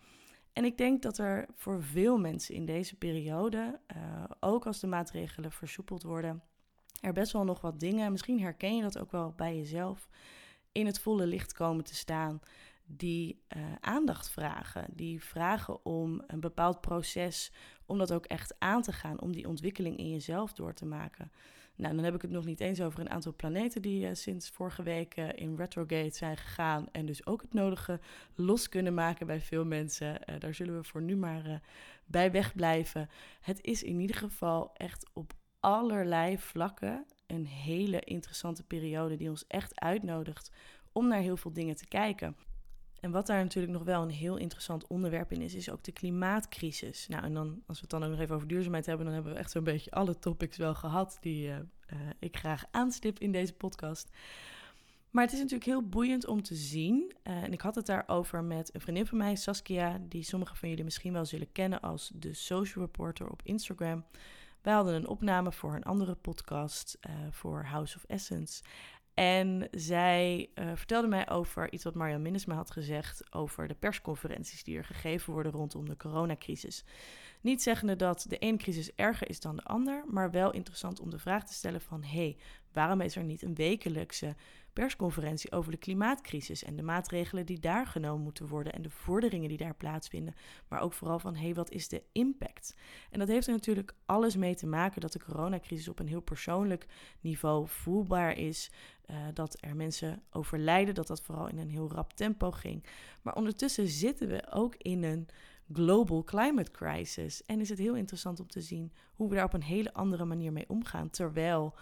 En 0.53 0.65
ik 0.65 0.77
denk 0.79 1.03
dat 1.03 1.19
er 1.19 1.47
voor 1.55 1.83
veel 1.83 2.19
mensen 2.19 2.55
in 2.55 2.67
deze 2.67 2.97
periode, 2.97 3.81
uh, 3.97 4.25
ook 4.41 4.67
als 4.67 4.81
de 4.81 4.87
maatregelen 4.87 5.53
versoepeld 5.53 6.03
worden, 6.03 6.43
er 7.01 7.13
best 7.13 7.33
wel 7.33 7.45
nog 7.45 7.61
wat 7.61 7.81
dingen, 7.81 8.13
misschien 8.13 8.41
herken 8.41 8.77
je 8.77 8.83
dat 8.83 8.99
ook 8.99 9.11
wel 9.11 9.33
bij 9.37 9.57
jezelf, 9.57 10.09
in 10.73 10.87
het 10.87 11.01
volle 11.01 11.27
licht 11.27 11.53
komen 11.53 11.85
te 11.85 11.95
staan 11.95 12.41
die 12.87 13.43
uh, 13.57 13.63
aandacht 13.81 14.31
vragen. 14.31 14.87
Die 14.93 15.25
vragen 15.25 15.85
om 15.85 16.23
een 16.27 16.41
bepaald 16.41 16.81
proces, 16.81 17.53
om 17.87 17.99
dat 17.99 18.13
ook 18.13 18.27
echt 18.27 18.55
aan 18.59 18.83
te 18.83 18.93
gaan, 18.93 19.21
om 19.21 19.33
die 19.33 19.49
ontwikkeling 19.49 19.97
in 19.97 20.11
jezelf 20.11 20.53
door 20.53 20.73
te 20.73 20.87
maken. 20.87 21.33
Nou, 21.77 21.95
dan 21.95 22.05
heb 22.05 22.15
ik 22.15 22.23
het 22.23 22.31
nog 22.31 22.45
niet 22.45 22.61
eens 22.61 22.81
over 22.81 23.01
een 23.01 23.11
aantal 23.11 23.35
planeten 23.35 23.83
die 23.83 24.07
uh, 24.07 24.15
sinds 24.15 24.51
vorige 24.51 24.83
week 24.83 25.17
uh, 25.17 25.29
in 25.35 25.57
retrograde 25.57 26.11
zijn 26.11 26.37
gegaan. 26.37 26.87
En 26.93 27.07
dus 27.07 27.27
ook 27.27 27.43
het 27.43 27.53
nodige 27.53 28.01
los 28.35 28.69
kunnen 28.69 28.95
maken 28.95 29.27
bij 29.27 29.41
veel 29.41 29.65
mensen. 29.65 30.21
daar 30.39 30.55
zullen 30.55 30.77
we 30.77 30.85
voor 30.85 31.03
nu 31.03 31.17
maar 31.17 31.61
bij 32.05 32.31
wegblijven. 32.31 33.09
Het 33.41 33.63
is 33.63 33.83
in 33.83 34.01
ieder 34.01 34.17
geval 34.17 34.71
echt 34.75 35.11
op 35.13 35.35
allerlei 35.67 36.39
vlakken 36.39 37.05
een 37.27 37.47
hele 37.47 38.01
interessante 38.01 38.63
periode 38.63 39.17
die 39.17 39.29
ons 39.29 39.47
echt 39.47 39.81
uitnodigt 39.81 40.51
om 40.93 41.09
naar 41.09 41.21
heel 41.21 41.37
veel 41.37 41.53
dingen 41.53 41.77
te 41.77 41.87
kijken. 41.87 42.37
En 43.01 43.11
wat 43.11 43.27
daar 43.27 43.43
natuurlijk 43.43 43.73
nog 43.73 43.83
wel 43.83 44.03
een 44.03 44.11
heel 44.11 44.37
interessant 44.37 44.87
onderwerp 44.87 45.33
in 45.33 45.43
is, 45.43 45.55
is 45.55 45.71
ook 45.71 45.85
de 45.85 45.93
klimaatcrisis. 45.93 47.09
Nou, 47.09 47.25
en 47.25 47.35
dan, 47.35 47.63
als 47.67 47.77
we 47.77 47.83
het 47.83 47.91
dan 47.91 48.05
ook 48.05 48.11
nog 48.11 48.21
even 48.21 48.35
over 48.35 48.49
duurzaamheid 48.49 48.87
hebben, 48.87 49.05
dan 49.07 49.15
hebben 49.15 49.33
we 49.33 49.39
echt 49.39 49.51
zo'n 49.51 49.65
beetje 49.65 49.91
alle 49.91 50.19
topics 50.19 50.57
wel 50.57 50.75
gehad 50.75 51.19
die 51.21 51.49
uh, 51.49 51.55
uh, 51.57 51.99
ik 52.19 52.37
graag 52.37 52.65
aanstip 52.71 53.19
in 53.19 53.33
deze 53.33 53.53
podcast. 53.53 54.11
Maar 55.11 55.25
het 55.25 55.33
is 55.33 55.39
natuurlijk 55.39 55.71
heel 55.71 55.89
boeiend 55.89 56.27
om 56.27 56.43
te 56.43 56.55
zien. 56.55 57.13
Uh, 57.25 57.43
en 57.43 57.53
ik 57.53 57.61
had 57.61 57.75
het 57.75 57.87
daarover 57.87 58.45
met 58.45 58.75
een 58.75 58.81
vriendin 58.81 59.07
van 59.07 59.19
mij, 59.19 59.37
Saskia, 59.37 59.99
die 60.09 60.23
sommigen 60.23 60.57
van 60.57 60.69
jullie 60.69 60.85
misschien 60.85 61.13
wel 61.13 61.25
zullen 61.25 61.53
kennen 61.53 61.81
als 61.81 62.13
de 62.15 62.35
social 62.35 62.85
reporter 62.85 63.31
op 63.31 63.41
Instagram. 63.45 64.05
Wij 64.67 64.75
hadden 64.75 64.95
een 64.95 65.09
opname 65.09 65.53
voor 65.53 65.75
een 65.75 65.85
andere 65.85 66.15
podcast, 66.15 66.99
uh, 67.09 67.15
voor 67.31 67.65
House 67.65 67.97
of 67.97 68.05
Essence. 68.05 68.63
En 69.15 69.69
zij 69.71 70.51
uh, 70.55 70.71
vertelde 70.75 71.09
mij 71.09 71.29
over 71.29 71.73
iets 71.73 71.85
wat 71.85 71.95
Marjan 71.95 72.23
Minnesma 72.23 72.55
had 72.55 72.71
gezegd 72.71 73.35
over 73.35 73.69
de 73.69 73.75
persconferenties 73.75 74.65
die 74.65 74.77
er 74.77 74.85
gegeven 74.85 75.33
worden 75.33 75.53
rondom 75.53 75.89
de 75.89 75.97
coronacrisis. 75.97 76.85
Niet 77.47 77.63
zeggende 77.63 77.97
dat 77.97 78.27
de 78.29 78.39
ene 78.39 78.57
crisis 78.57 78.95
erger 78.95 79.29
is 79.29 79.41
dan 79.41 79.57
de 79.57 79.63
ander, 79.63 80.05
maar 80.07 80.31
wel 80.31 80.53
interessant 80.53 81.01
om 81.01 81.11
de 81.11 81.19
vraag 81.19 81.45
te 81.45 81.55
stellen 81.55 81.81
van 81.81 82.03
hé, 82.03 82.09
hey, 82.09 82.37
waarom 82.73 83.01
is 83.01 83.17
er 83.17 83.25
niet 83.25 83.43
een 83.43 83.55
wekelijkse 83.55 84.35
persconferentie 84.73 85.53
over 85.53 85.71
de 85.71 85.77
klimaatcrisis 85.77 86.65
en 86.65 86.77
de 86.77 86.83
maatregelen 86.83 87.47
die 87.47 87.59
daar 87.59 87.87
genomen 87.87 88.23
moeten 88.23 88.47
worden 88.47 88.73
en 88.73 88.83
de 88.83 88.91
vorderingen 88.91 89.49
die 89.49 89.59
daar 89.59 89.75
plaatsvinden, 89.75 90.35
maar 90.69 90.81
ook 90.81 90.93
vooral 90.93 91.19
van 91.19 91.35
hé, 91.35 91.45
hey, 91.45 91.55
wat 91.55 91.71
is 91.71 91.89
de 91.89 92.03
impact? 92.13 92.75
En 93.11 93.19
dat 93.19 93.29
heeft 93.29 93.47
er 93.47 93.53
natuurlijk 93.53 93.95
alles 94.07 94.37
mee 94.37 94.55
te 94.55 94.67
maken 94.67 95.01
dat 95.01 95.13
de 95.13 95.25
coronacrisis 95.25 95.89
op 95.89 95.99
een 95.99 96.09
heel 96.09 96.21
persoonlijk 96.21 96.87
niveau 97.21 97.69
voelbaar 97.69 98.39
is, 98.39 98.71
uh, 99.11 99.17
dat 99.35 99.57
er 99.61 99.77
mensen 99.77 100.23
overlijden, 100.31 100.95
dat 100.95 101.07
dat 101.07 101.23
vooral 101.23 101.49
in 101.49 101.59
een 101.59 101.71
heel 101.71 101.91
rap 101.91 102.13
tempo 102.13 102.51
ging. 102.51 102.85
Maar 103.23 103.35
ondertussen 103.35 103.89
zitten 103.89 104.29
we 104.29 104.53
ook 104.53 104.75
in 104.77 105.03
een 105.03 105.29
global 105.73 106.25
climate 106.25 106.71
crisis 106.71 107.45
en 107.45 107.61
is 107.61 107.69
het 107.69 107.79
heel 107.79 107.95
interessant 107.95 108.41
om 108.41 108.47
te 108.47 108.61
zien 108.61 108.93
hoe 109.15 109.29
we 109.29 109.35
daar 109.35 109.45
op 109.45 109.53
een 109.53 109.63
hele 109.63 109.93
andere 109.93 110.25
manier 110.25 110.53
mee 110.53 110.69
omgaan, 110.69 111.11
terwijl 111.11 111.75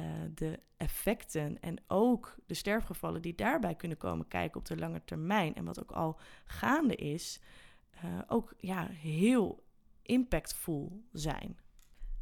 uh, 0.00 0.06
de 0.34 0.60
effecten 0.76 1.60
en 1.60 1.76
ook 1.86 2.36
de 2.46 2.54
sterfgevallen 2.54 3.22
die 3.22 3.34
daarbij 3.34 3.74
kunnen 3.74 3.98
komen 3.98 4.28
kijken 4.28 4.60
op 4.60 4.66
de 4.66 4.76
lange 4.76 5.04
termijn 5.04 5.54
en 5.54 5.64
wat 5.64 5.80
ook 5.80 5.92
al 5.92 6.18
gaande 6.44 6.94
is, 6.94 7.40
uh, 8.04 8.18
ook 8.26 8.54
ja, 8.58 8.86
heel 8.86 9.64
impactvol 10.02 11.02
zijn. 11.12 11.58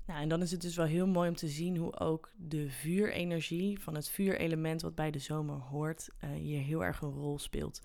Nou, 0.06 0.20
en 0.20 0.28
dan 0.28 0.42
is 0.42 0.50
het 0.50 0.60
dus 0.60 0.76
wel 0.76 0.86
heel 0.86 1.06
mooi 1.06 1.28
om 1.28 1.36
te 1.36 1.48
zien 1.48 1.76
hoe 1.76 1.98
ook 1.98 2.30
de 2.36 2.70
vuurenergie 2.70 3.80
van 3.80 3.94
het 3.94 4.08
vuurelement 4.08 4.82
wat 4.82 4.94
bij 4.94 5.10
de 5.10 5.18
zomer 5.18 5.56
hoort, 5.56 6.08
uh, 6.24 6.30
hier 6.30 6.60
heel 6.60 6.84
erg 6.84 7.00
een 7.00 7.12
rol 7.12 7.38
speelt. 7.38 7.80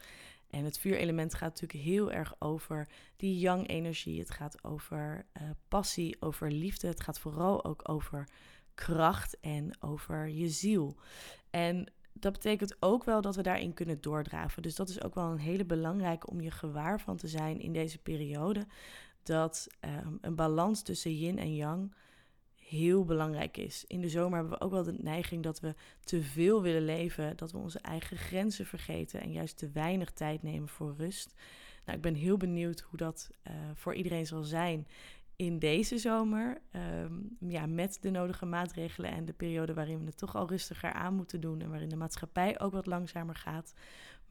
En 0.51 0.63
het 0.63 0.77
vuurelement 0.77 1.34
gaat 1.34 1.62
natuurlijk 1.62 1.84
heel 1.89 2.12
erg 2.12 2.36
over 2.39 2.88
die 3.15 3.39
yang 3.39 3.67
energie. 3.67 4.20
Het 4.20 4.31
gaat 4.31 4.63
over 4.63 5.25
uh, 5.41 5.50
passie, 5.67 6.17
over 6.20 6.51
liefde. 6.51 6.88
Het 6.88 7.01
gaat 7.01 7.20
vooral 7.20 7.65
ook 7.65 7.89
over 7.89 8.27
kracht 8.74 9.39
en 9.39 9.81
over 9.81 10.29
je 10.29 10.50
ziel. 10.50 10.96
En 11.50 11.91
dat 12.13 12.31
betekent 12.31 12.75
ook 12.79 13.03
wel 13.03 13.22
dat 13.22 13.36
we 13.36 13.41
daarin 13.41 13.74
kunnen 13.74 14.01
doordraven. 14.01 14.62
Dus 14.62 14.75
dat 14.75 14.89
is 14.89 15.03
ook 15.03 15.15
wel 15.15 15.31
een 15.31 15.38
hele 15.38 15.65
belangrijke 15.65 16.27
om 16.27 16.41
je 16.41 16.51
gewaar 16.51 17.01
van 17.01 17.17
te 17.17 17.27
zijn 17.27 17.60
in 17.60 17.74
deze 17.74 17.98
periode. 17.98 18.65
Dat 19.24 19.67
um, 20.05 20.17
een 20.22 20.36
balans 20.36 20.81
tussen 20.81 21.17
yin 21.17 21.38
en 21.38 21.55
yang 21.55 21.93
heel 22.71 23.05
belangrijk 23.05 23.57
is. 23.57 23.85
In 23.87 24.01
de 24.01 24.09
zomer 24.09 24.39
hebben 24.39 24.57
we 24.57 24.65
ook 24.65 24.71
wel 24.71 24.83
de 24.83 24.95
neiging 24.97 25.43
dat 25.43 25.59
we 25.59 25.75
te 26.03 26.21
veel 26.21 26.61
willen 26.61 26.85
leven, 26.85 27.37
dat 27.37 27.51
we 27.51 27.57
onze 27.57 27.79
eigen 27.79 28.17
grenzen 28.17 28.65
vergeten 28.65 29.21
en 29.21 29.31
juist 29.31 29.57
te 29.57 29.69
weinig 29.69 30.11
tijd 30.11 30.43
nemen 30.43 30.69
voor 30.69 30.95
rust. 30.97 31.35
Nou, 31.85 31.97
ik 31.97 32.03
ben 32.03 32.15
heel 32.15 32.37
benieuwd 32.37 32.79
hoe 32.79 32.97
dat 32.97 33.29
uh, 33.47 33.53
voor 33.73 33.95
iedereen 33.95 34.25
zal 34.25 34.43
zijn 34.43 34.87
in 35.35 35.59
deze 35.59 35.97
zomer. 35.97 36.61
Um, 37.03 37.37
ja, 37.39 37.65
met 37.65 37.97
de 38.01 38.09
nodige 38.09 38.45
maatregelen 38.45 39.11
en 39.11 39.25
de 39.25 39.33
periode 39.33 39.73
waarin 39.73 39.99
we 39.99 40.05
het 40.05 40.17
toch 40.17 40.35
al 40.35 40.47
rustiger 40.47 40.91
aan 40.91 41.13
moeten 41.13 41.41
doen 41.41 41.61
en 41.61 41.69
waarin 41.69 41.89
de 41.89 41.95
maatschappij 41.95 42.59
ook 42.59 42.71
wat 42.71 42.85
langzamer 42.85 43.35
gaat. 43.35 43.73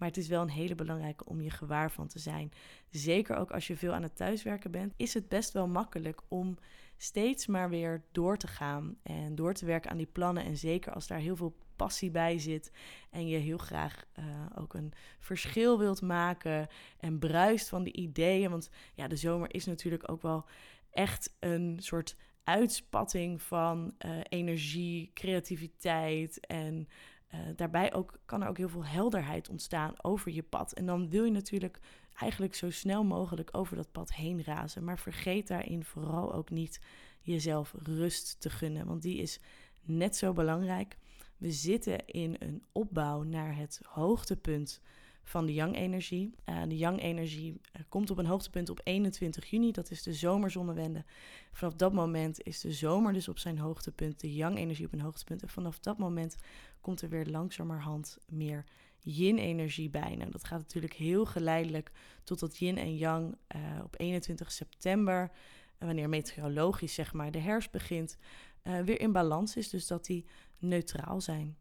Maar 0.00 0.08
het 0.08 0.18
is 0.18 0.28
wel 0.28 0.42
een 0.42 0.50
hele 0.50 0.74
belangrijke 0.74 1.24
om 1.24 1.40
je 1.40 1.50
gewaar 1.50 1.90
van 1.90 2.08
te 2.08 2.18
zijn. 2.18 2.52
Zeker 2.88 3.36
ook 3.36 3.50
als 3.50 3.66
je 3.66 3.76
veel 3.76 3.92
aan 3.92 4.02
het 4.02 4.16
thuiswerken 4.16 4.70
bent, 4.70 4.92
is 4.96 5.14
het 5.14 5.28
best 5.28 5.52
wel 5.52 5.68
makkelijk 5.68 6.20
om 6.28 6.58
steeds 6.96 7.46
maar 7.46 7.70
weer 7.70 8.02
door 8.12 8.36
te 8.36 8.46
gaan 8.46 8.96
en 9.02 9.34
door 9.34 9.54
te 9.54 9.66
werken 9.66 9.90
aan 9.90 9.96
die 9.96 10.06
plannen. 10.06 10.44
En 10.44 10.56
zeker 10.56 10.92
als 10.92 11.06
daar 11.06 11.18
heel 11.18 11.36
veel 11.36 11.56
passie 11.76 12.10
bij 12.10 12.38
zit 12.38 12.72
en 13.10 13.28
je 13.28 13.36
heel 13.36 13.58
graag 13.58 14.04
uh, 14.18 14.24
ook 14.54 14.74
een 14.74 14.92
verschil 15.18 15.78
wilt 15.78 16.02
maken 16.02 16.68
en 16.98 17.18
bruist 17.18 17.68
van 17.68 17.82
die 17.82 17.92
ideeën. 17.92 18.50
Want 18.50 18.70
ja, 18.94 19.08
de 19.08 19.16
zomer 19.16 19.54
is 19.54 19.64
natuurlijk 19.64 20.10
ook 20.10 20.22
wel 20.22 20.46
echt 20.90 21.36
een 21.38 21.76
soort 21.80 22.16
uitspatting 22.44 23.42
van 23.42 23.94
uh, 24.06 24.20
energie, 24.28 25.10
creativiteit 25.14 26.46
en 26.46 26.88
uh, 27.34 27.40
daarbij 27.56 27.94
ook, 27.94 28.20
kan 28.24 28.42
er 28.42 28.48
ook 28.48 28.56
heel 28.56 28.68
veel 28.68 28.84
helderheid 28.84 29.48
ontstaan 29.48 29.94
over 30.02 30.32
je 30.32 30.42
pad. 30.42 30.72
En 30.72 30.86
dan 30.86 31.10
wil 31.10 31.24
je 31.24 31.30
natuurlijk 31.30 31.80
eigenlijk 32.14 32.54
zo 32.54 32.70
snel 32.70 33.04
mogelijk 33.04 33.48
over 33.52 33.76
dat 33.76 33.92
pad 33.92 34.12
heen 34.12 34.42
razen. 34.44 34.84
Maar 34.84 34.98
vergeet 34.98 35.48
daarin 35.48 35.84
vooral 35.84 36.34
ook 36.34 36.50
niet 36.50 36.80
jezelf 37.20 37.74
rust 37.82 38.40
te 38.40 38.50
gunnen, 38.50 38.86
want 38.86 39.02
die 39.02 39.18
is 39.18 39.40
net 39.82 40.16
zo 40.16 40.32
belangrijk. 40.32 40.96
We 41.36 41.52
zitten 41.52 42.06
in 42.06 42.36
een 42.38 42.62
opbouw 42.72 43.22
naar 43.22 43.56
het 43.56 43.80
hoogtepunt 43.84 44.80
van 45.22 45.46
de 45.46 45.54
yang-energie. 45.54 46.34
Uh, 46.48 46.62
de 46.68 46.76
yang-energie 46.76 47.52
uh, 47.52 47.82
komt 47.88 48.10
op 48.10 48.18
een 48.18 48.26
hoogtepunt 48.26 48.70
op 48.70 48.80
21 48.84 49.50
juni, 49.50 49.72
dat 49.72 49.90
is 49.90 50.02
de 50.02 50.12
zomerzonnewende. 50.12 51.04
Vanaf 51.52 51.74
dat 51.74 51.92
moment 51.92 52.42
is 52.42 52.60
de 52.60 52.72
zomer 52.72 53.12
dus 53.12 53.28
op 53.28 53.38
zijn 53.38 53.58
hoogtepunt, 53.58 54.20
de 54.20 54.34
yang-energie 54.34 54.86
op 54.86 54.92
een 54.92 55.00
hoogtepunt. 55.00 55.42
En 55.42 55.48
vanaf 55.48 55.78
dat 55.78 55.98
moment 55.98 56.36
komt 56.80 57.02
er 57.02 57.08
weer 57.08 57.26
langzamerhand 57.26 58.18
meer 58.28 58.64
yin-energie 58.98 59.90
bij. 59.90 60.14
Nou, 60.16 60.30
dat 60.30 60.44
gaat 60.44 60.58
natuurlijk 60.58 60.92
heel 60.92 61.24
geleidelijk 61.24 61.90
totdat 62.24 62.58
yin 62.58 62.78
en 62.78 62.96
yang 62.96 63.36
uh, 63.56 63.60
op 63.84 63.94
21 63.98 64.52
september, 64.52 65.30
wanneer 65.78 66.08
meteorologisch 66.08 66.94
zeg 66.94 67.12
maar 67.12 67.30
de 67.30 67.38
herfst 67.38 67.70
begint, 67.70 68.16
weer 68.62 69.00
in 69.00 69.12
balans 69.12 69.56
is. 69.56 69.70
Dus 69.70 69.86
dat 69.86 70.04
die 70.04 70.26
neutraal 70.58 71.20
zijn. 71.20 71.56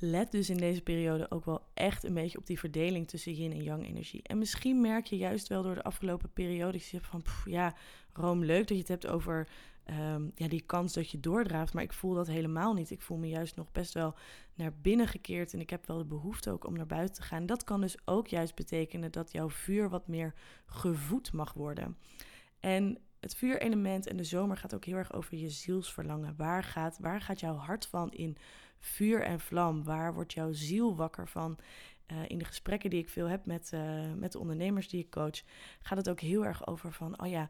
Let 0.00 0.30
dus 0.30 0.50
in 0.50 0.56
deze 0.56 0.82
periode 0.82 1.30
ook 1.30 1.44
wel 1.44 1.66
echt 1.74 2.04
een 2.04 2.14
beetje 2.14 2.38
op 2.38 2.46
die 2.46 2.58
verdeling 2.58 3.08
tussen 3.08 3.32
yin 3.32 3.52
en 3.52 3.62
yang 3.62 3.86
energie. 3.86 4.22
En 4.22 4.38
misschien 4.38 4.80
merk 4.80 5.06
je 5.06 5.16
juist 5.16 5.48
wel 5.48 5.62
door 5.62 5.74
de 5.74 5.82
afgelopen 5.82 6.32
periode 6.32 6.80
van, 6.80 7.22
pff, 7.22 7.44
ja, 7.44 7.74
Rome, 8.12 8.44
leuk 8.44 8.68
dat 8.68 8.76
je 8.76 8.82
het 8.82 8.88
hebt 8.88 9.06
over 9.06 9.48
um, 9.90 10.32
ja, 10.34 10.48
die 10.48 10.62
kans 10.62 10.92
dat 10.92 11.10
je 11.10 11.20
doordraaft, 11.20 11.72
maar 11.72 11.82
ik 11.82 11.92
voel 11.92 12.14
dat 12.14 12.26
helemaal 12.26 12.74
niet. 12.74 12.90
Ik 12.90 13.02
voel 13.02 13.18
me 13.18 13.28
juist 13.28 13.56
nog 13.56 13.72
best 13.72 13.94
wel 13.94 14.14
naar 14.54 14.72
binnen 14.74 15.08
gekeerd 15.08 15.52
en 15.52 15.60
ik 15.60 15.70
heb 15.70 15.86
wel 15.86 15.98
de 15.98 16.04
behoefte 16.04 16.50
ook 16.50 16.66
om 16.66 16.76
naar 16.76 16.86
buiten 16.86 17.14
te 17.14 17.22
gaan. 17.22 17.46
Dat 17.46 17.64
kan 17.64 17.80
dus 17.80 17.96
ook 18.04 18.26
juist 18.26 18.54
betekenen 18.54 19.12
dat 19.12 19.32
jouw 19.32 19.50
vuur 19.50 19.88
wat 19.88 20.08
meer 20.08 20.34
gevoed 20.66 21.32
mag 21.32 21.52
worden. 21.52 21.96
En 22.60 22.98
het 23.20 23.34
vuurelement 23.34 24.06
en 24.06 24.16
de 24.16 24.24
zomer 24.24 24.56
gaat 24.56 24.74
ook 24.74 24.84
heel 24.84 24.96
erg 24.96 25.12
over 25.12 25.36
je 25.36 25.50
zielsverlangen. 25.50 26.34
Waar 26.36 26.64
gaat, 26.64 26.98
waar 27.00 27.20
gaat 27.20 27.40
jouw 27.40 27.56
hart 27.56 27.86
van 27.86 28.12
in 28.12 28.36
vuur 28.78 29.22
en 29.22 29.40
vlam? 29.40 29.84
Waar 29.84 30.14
wordt 30.14 30.32
jouw 30.32 30.52
ziel 30.52 30.96
wakker 30.96 31.28
van? 31.28 31.58
Uh, 32.12 32.18
in 32.26 32.38
de 32.38 32.44
gesprekken 32.44 32.90
die 32.90 32.98
ik 32.98 33.08
veel 33.08 33.26
heb 33.26 33.46
met, 33.46 33.70
uh, 33.74 34.12
met 34.12 34.32
de 34.32 34.38
ondernemers 34.38 34.88
die 34.88 35.00
ik 35.00 35.10
coach, 35.10 35.42
gaat 35.80 35.98
het 35.98 36.10
ook 36.10 36.20
heel 36.20 36.44
erg 36.44 36.66
over 36.66 36.92
van, 36.92 37.20
oh 37.20 37.28
ja, 37.28 37.48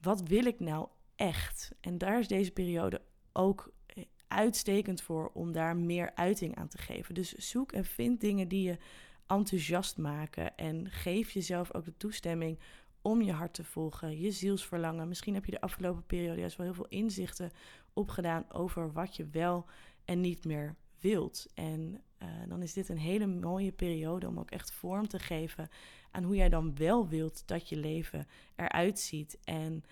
wat 0.00 0.22
wil 0.22 0.44
ik 0.44 0.60
nou 0.60 0.88
echt? 1.18 1.70
En 1.80 1.98
daar 1.98 2.18
is 2.18 2.28
deze 2.28 2.50
periode 2.50 3.00
ook 3.32 3.72
eh, 3.86 4.04
uitstekend 4.28 5.00
voor 5.00 5.30
om 5.34 5.52
daar 5.52 5.76
meer 5.76 6.14
uiting 6.14 6.56
aan 6.56 6.68
te 6.68 6.78
geven. 6.78 7.14
Dus 7.14 7.32
zoek 7.32 7.72
en 7.72 7.84
vind 7.84 8.20
dingen 8.20 8.48
die 8.48 8.62
je 8.62 8.78
enthousiast 9.26 9.96
maken 9.96 10.56
en 10.56 10.90
geef 10.90 11.30
jezelf 11.30 11.74
ook 11.74 11.84
de 11.84 11.96
toestemming 11.96 12.58
om 13.02 13.22
je 13.22 13.32
hart 13.32 13.54
te 13.54 13.64
volgen, 13.64 14.20
je 14.20 14.30
zielsverlangen. 14.30 15.08
Misschien 15.08 15.34
heb 15.34 15.44
je 15.44 15.50
de 15.50 15.60
afgelopen 15.60 16.06
periode 16.06 16.40
juist 16.40 16.56
wel 16.56 16.66
heel 16.66 16.74
veel 16.74 16.88
inzichten 16.88 17.50
opgedaan 17.92 18.52
over 18.52 18.92
wat 18.92 19.16
je 19.16 19.26
wel 19.26 19.66
en 20.04 20.20
niet 20.20 20.44
meer 20.44 20.76
wilt. 21.00 21.46
En 21.54 22.02
uh, 22.22 22.28
dan 22.48 22.62
is 22.62 22.72
dit 22.72 22.88
een 22.88 22.98
hele 22.98 23.26
mooie 23.26 23.72
periode 23.72 24.28
om 24.28 24.38
ook 24.38 24.50
echt 24.50 24.70
vorm 24.70 25.08
te 25.08 25.18
geven 25.18 25.68
aan 26.10 26.24
hoe 26.24 26.36
jij 26.36 26.48
dan 26.48 26.76
wel 26.76 27.08
wilt 27.08 27.42
dat 27.46 27.68
je 27.68 27.76
leven 27.76 28.26
eruit 28.56 28.98
ziet 28.98 29.38
en 29.44 29.84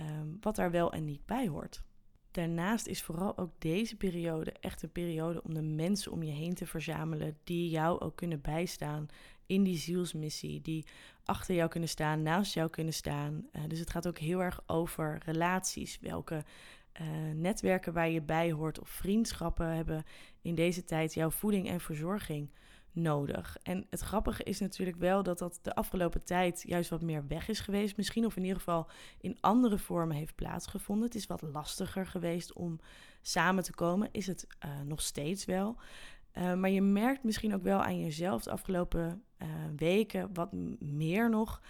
um, 0.00 0.36
wat 0.40 0.56
daar 0.56 0.70
wel 0.70 0.92
en 0.92 1.04
niet 1.04 1.26
bij 1.26 1.48
hoort. 1.48 1.82
Daarnaast 2.30 2.86
is 2.86 3.02
vooral 3.02 3.38
ook 3.38 3.50
deze 3.58 3.96
periode 3.96 4.52
echt 4.52 4.82
een 4.82 4.92
periode 4.92 5.42
om 5.42 5.54
de 5.54 5.62
mensen 5.62 6.12
om 6.12 6.22
je 6.22 6.32
heen 6.32 6.54
te 6.54 6.66
verzamelen 6.66 7.38
die 7.44 7.68
jou 7.70 8.00
ook 8.00 8.16
kunnen 8.16 8.40
bijstaan 8.40 9.06
in 9.46 9.62
die 9.62 9.76
zielsmissie, 9.76 10.60
die 10.60 10.86
achter 11.24 11.54
jou 11.54 11.68
kunnen 11.68 11.88
staan, 11.88 12.22
naast 12.22 12.54
jou 12.54 12.70
kunnen 12.70 12.94
staan. 12.94 13.46
Uh, 13.52 13.62
dus 13.68 13.78
het 13.78 13.90
gaat 13.90 14.08
ook 14.08 14.18
heel 14.18 14.42
erg 14.42 14.60
over 14.66 15.20
relaties. 15.24 15.98
Welke 16.00 16.44
uh, 17.00 17.06
netwerken 17.34 17.92
waar 17.92 18.08
je 18.08 18.22
bij 18.22 18.52
hoort 18.52 18.80
of 18.80 18.88
vriendschappen 18.88 19.74
hebben 19.74 20.04
in 20.42 20.54
deze 20.54 20.84
tijd 20.84 21.14
jouw 21.14 21.30
voeding 21.30 21.68
en 21.68 21.80
verzorging 21.80 22.50
nodig. 22.92 23.56
En 23.62 23.86
het 23.90 24.00
grappige 24.00 24.42
is 24.42 24.60
natuurlijk 24.60 24.96
wel 24.96 25.22
dat 25.22 25.38
dat 25.38 25.58
de 25.62 25.74
afgelopen 25.74 26.24
tijd 26.24 26.62
juist 26.66 26.90
wat 26.90 27.02
meer 27.02 27.26
weg 27.26 27.48
is 27.48 27.60
geweest. 27.60 27.96
Misschien 27.96 28.26
of 28.26 28.36
in 28.36 28.42
ieder 28.42 28.58
geval 28.58 28.88
in 29.20 29.36
andere 29.40 29.78
vormen 29.78 30.16
heeft 30.16 30.34
plaatsgevonden. 30.34 31.04
Het 31.04 31.14
is 31.14 31.26
wat 31.26 31.42
lastiger 31.42 32.06
geweest 32.06 32.52
om 32.52 32.80
samen 33.22 33.64
te 33.64 33.74
komen. 33.74 34.08
Is 34.12 34.26
het 34.26 34.46
uh, 34.64 34.70
nog 34.84 35.02
steeds 35.02 35.44
wel. 35.44 35.76
Uh, 36.34 36.54
maar 36.54 36.70
je 36.70 36.82
merkt 36.82 37.24
misschien 37.24 37.54
ook 37.54 37.62
wel 37.62 37.82
aan 37.82 38.00
jezelf 38.00 38.42
de 38.42 38.50
afgelopen 38.50 39.22
uh, 39.42 39.48
weken 39.76 40.30
wat 40.34 40.52
meer 40.78 41.30
nog. 41.30 41.62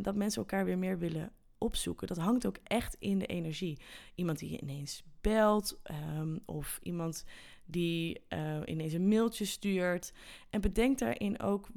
dat 0.00 0.14
mensen 0.14 0.40
elkaar 0.40 0.64
weer 0.64 0.78
meer 0.78 0.98
willen 0.98 1.32
opzoeken. 1.58 2.06
Dat 2.06 2.16
hangt 2.16 2.46
ook 2.46 2.58
echt 2.62 2.96
in 2.98 3.18
de 3.18 3.26
energie. 3.26 3.80
Iemand 4.14 4.38
die 4.38 4.50
je 4.50 4.60
ineens 4.60 5.02
belt 5.20 5.80
um, 6.18 6.40
of 6.44 6.78
iemand 6.82 7.24
die 7.66 8.20
uh, 8.28 8.60
ineens 8.64 8.92
een 8.92 9.08
mailtje 9.08 9.44
stuurt. 9.44 10.12
En 10.50 10.60
bedenk 10.60 10.98
daarin 10.98 11.40
ook 11.40 11.68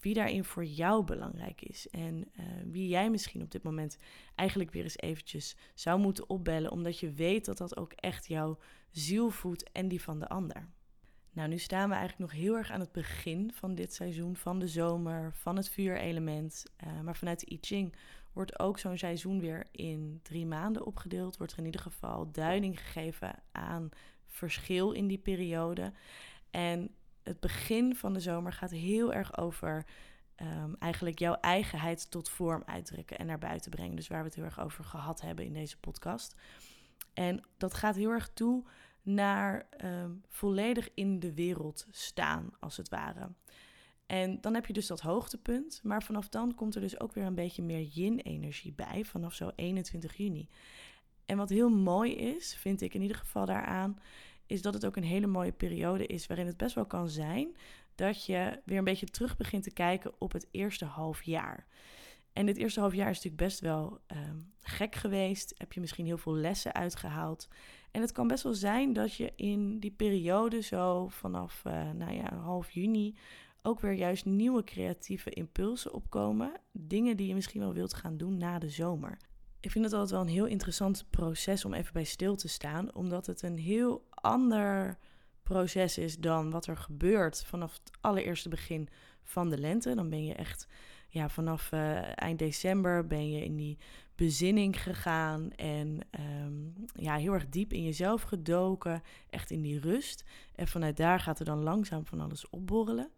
wie 0.00 0.14
daarin 0.14 0.44
voor 0.44 0.64
jou 0.64 1.04
belangrijk 1.04 1.62
is. 1.62 1.88
En 1.88 2.16
uh, 2.16 2.44
wie 2.64 2.88
jij 2.88 3.10
misschien 3.10 3.42
op 3.42 3.50
dit 3.50 3.62
moment 3.62 3.98
eigenlijk 4.34 4.70
weer 4.70 4.82
eens 4.82 4.98
eventjes 4.98 5.56
zou 5.74 6.00
moeten 6.00 6.28
opbellen, 6.28 6.70
omdat 6.70 6.98
je 6.98 7.12
weet 7.12 7.44
dat 7.44 7.58
dat 7.58 7.76
ook 7.76 7.92
echt 7.92 8.26
jouw 8.26 8.58
ziel 8.90 9.30
voedt 9.30 9.72
en 9.72 9.88
die 9.88 10.02
van 10.02 10.18
de 10.18 10.28
ander. 10.28 10.68
Nou, 11.32 11.48
nu 11.48 11.58
staan 11.58 11.88
we 11.88 11.94
eigenlijk 11.94 12.32
nog 12.32 12.40
heel 12.40 12.56
erg 12.56 12.70
aan 12.70 12.80
het 12.80 12.92
begin 12.92 13.50
van 13.54 13.74
dit 13.74 13.94
seizoen, 13.94 14.36
van 14.36 14.58
de 14.58 14.68
zomer, 14.68 15.32
van 15.32 15.56
het 15.56 15.68
vuurelement. 15.68 16.64
Uh, 16.86 17.00
maar 17.00 17.16
vanuit 17.16 17.40
de 17.40 17.52
I 17.52 17.58
Ching 17.60 17.94
wordt 18.32 18.58
ook 18.58 18.78
zo'n 18.78 18.98
seizoen 18.98 19.40
weer 19.40 19.66
in 19.70 20.20
drie 20.22 20.46
maanden 20.46 20.86
opgedeeld. 20.86 21.36
Wordt 21.36 21.52
er 21.52 21.58
in 21.58 21.64
ieder 21.64 21.80
geval 21.80 22.30
duiding 22.32 22.80
gegeven 22.80 23.34
aan 23.52 23.88
verschil 24.38 24.92
in 24.92 25.06
die 25.06 25.18
periode. 25.18 25.92
En 26.50 26.90
het 27.22 27.40
begin 27.40 27.96
van 27.96 28.12
de 28.12 28.20
zomer 28.20 28.52
gaat 28.52 28.70
heel 28.70 29.12
erg 29.12 29.38
over 29.38 29.86
um, 30.42 30.76
eigenlijk 30.78 31.18
jouw 31.18 31.34
eigenheid 31.34 32.10
tot 32.10 32.28
vorm 32.28 32.62
uitdrukken 32.66 33.18
en 33.18 33.26
naar 33.26 33.38
buiten 33.38 33.70
brengen. 33.70 33.96
Dus 33.96 34.08
waar 34.08 34.20
we 34.20 34.26
het 34.26 34.34
heel 34.34 34.44
erg 34.44 34.60
over 34.60 34.84
gehad 34.84 35.20
hebben 35.20 35.44
in 35.44 35.52
deze 35.52 35.78
podcast. 35.78 36.34
En 37.14 37.44
dat 37.56 37.74
gaat 37.74 37.96
heel 37.96 38.10
erg 38.10 38.30
toe 38.34 38.64
naar 39.02 39.66
um, 39.84 40.22
volledig 40.28 40.88
in 40.94 41.20
de 41.20 41.34
wereld 41.34 41.86
staan, 41.90 42.50
als 42.60 42.76
het 42.76 42.88
ware. 42.88 43.28
En 44.06 44.40
dan 44.40 44.54
heb 44.54 44.66
je 44.66 44.72
dus 44.72 44.86
dat 44.86 45.00
hoogtepunt, 45.00 45.80
maar 45.82 46.02
vanaf 46.02 46.28
dan 46.28 46.54
komt 46.54 46.74
er 46.74 46.80
dus 46.80 47.00
ook 47.00 47.12
weer 47.12 47.24
een 47.24 47.34
beetje 47.34 47.62
meer 47.62 47.82
yin-energie 47.82 48.72
bij, 48.72 49.04
vanaf 49.04 49.34
zo 49.34 49.50
21 49.54 50.16
juni. 50.16 50.48
En 51.28 51.36
wat 51.36 51.48
heel 51.48 51.68
mooi 51.68 52.12
is, 52.14 52.54
vind 52.54 52.80
ik 52.80 52.94
in 52.94 53.02
ieder 53.02 53.16
geval 53.16 53.46
daaraan, 53.46 53.98
is 54.46 54.62
dat 54.62 54.74
het 54.74 54.86
ook 54.86 54.96
een 54.96 55.02
hele 55.02 55.26
mooie 55.26 55.52
periode 55.52 56.06
is 56.06 56.26
waarin 56.26 56.46
het 56.46 56.56
best 56.56 56.74
wel 56.74 56.86
kan 56.86 57.08
zijn 57.08 57.56
dat 57.94 58.24
je 58.24 58.60
weer 58.64 58.78
een 58.78 58.84
beetje 58.84 59.06
terug 59.06 59.36
begint 59.36 59.62
te 59.62 59.72
kijken 59.72 60.12
op 60.18 60.32
het 60.32 60.46
eerste 60.50 60.84
half 60.84 61.22
jaar. 61.22 61.66
En 62.32 62.46
dit 62.46 62.56
eerste 62.56 62.80
half 62.80 62.94
jaar 62.94 63.10
is 63.10 63.16
natuurlijk 63.16 63.42
best 63.42 63.60
wel 63.60 64.00
ehm, 64.06 64.36
gek 64.60 64.94
geweest. 64.94 65.54
Heb 65.56 65.72
je 65.72 65.80
misschien 65.80 66.06
heel 66.06 66.18
veel 66.18 66.34
lessen 66.34 66.74
uitgehaald. 66.74 67.48
En 67.90 68.00
het 68.00 68.12
kan 68.12 68.28
best 68.28 68.42
wel 68.42 68.54
zijn 68.54 68.92
dat 68.92 69.14
je 69.14 69.32
in 69.36 69.80
die 69.80 69.90
periode 69.90 70.60
zo 70.60 71.08
vanaf 71.08 71.62
uh, 71.66 71.90
nou 71.90 72.12
ja, 72.12 72.34
half 72.34 72.70
juni 72.70 73.14
ook 73.62 73.80
weer 73.80 73.92
juist 73.92 74.24
nieuwe 74.24 74.64
creatieve 74.64 75.30
impulsen 75.30 75.92
opkomen. 75.92 76.52
Dingen 76.72 77.16
die 77.16 77.28
je 77.28 77.34
misschien 77.34 77.60
wel 77.60 77.72
wilt 77.72 77.94
gaan 77.94 78.16
doen 78.16 78.36
na 78.36 78.58
de 78.58 78.68
zomer. 78.68 79.18
Ik 79.60 79.70
vind 79.70 79.84
het 79.84 79.92
altijd 79.92 80.10
wel 80.10 80.20
een 80.20 80.28
heel 80.28 80.46
interessant 80.46 81.04
proces 81.10 81.64
om 81.64 81.74
even 81.74 81.92
bij 81.92 82.04
stil 82.04 82.36
te 82.36 82.48
staan, 82.48 82.94
omdat 82.94 83.26
het 83.26 83.42
een 83.42 83.58
heel 83.58 84.06
ander 84.10 84.98
proces 85.42 85.98
is 85.98 86.18
dan 86.18 86.50
wat 86.50 86.66
er 86.66 86.76
gebeurt 86.76 87.44
vanaf 87.44 87.72
het 87.72 87.90
allereerste 88.00 88.48
begin 88.48 88.88
van 89.22 89.48
de 89.48 89.58
lente. 89.58 89.94
Dan 89.94 90.08
ben 90.08 90.24
je 90.24 90.34
echt, 90.34 90.68
ja, 91.08 91.28
vanaf 91.28 91.72
uh, 91.72 92.18
eind 92.18 92.38
december 92.38 93.06
ben 93.06 93.30
je 93.30 93.44
in 93.44 93.56
die 93.56 93.78
bezinning 94.14 94.82
gegaan 94.82 95.52
en 95.52 96.00
um, 96.44 96.74
ja, 96.94 97.16
heel 97.16 97.32
erg 97.32 97.48
diep 97.48 97.72
in 97.72 97.82
jezelf 97.82 98.22
gedoken, 98.22 99.02
echt 99.30 99.50
in 99.50 99.62
die 99.62 99.80
rust. 99.80 100.24
En 100.54 100.68
vanuit 100.68 100.96
daar 100.96 101.20
gaat 101.20 101.38
er 101.38 101.44
dan 101.44 101.62
langzaam 101.62 102.06
van 102.06 102.20
alles 102.20 102.50
opborrelen. 102.50 103.10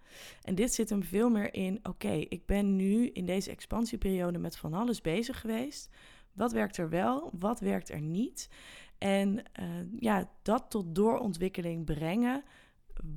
En 0.43 0.55
dit 0.55 0.75
zit 0.75 0.91
hem 0.91 1.03
veel 1.03 1.31
meer 1.31 1.55
in, 1.55 1.81
oké, 1.83 2.13
ik 2.13 2.47
ben 2.47 2.77
nu 2.77 3.09
in 3.09 3.27
deze 3.27 3.51
expansieperiode 3.51 4.39
met 4.39 4.57
van 4.57 4.75
alles 4.75 5.01
bezig 5.01 5.41
geweest. 5.41 5.91
Wat 6.33 6.53
werkt 6.53 6.77
er 6.77 6.89
wel, 6.89 7.31
wat 7.39 7.61
werkt 7.61 7.91
er 7.91 8.01
niet? 8.01 8.49
En 8.99 9.39
uh, 9.39 9.67
ja, 9.99 10.31
dat 10.43 10.71
tot 10.71 10.95
doorontwikkeling 10.95 11.85
brengen, 11.85 12.45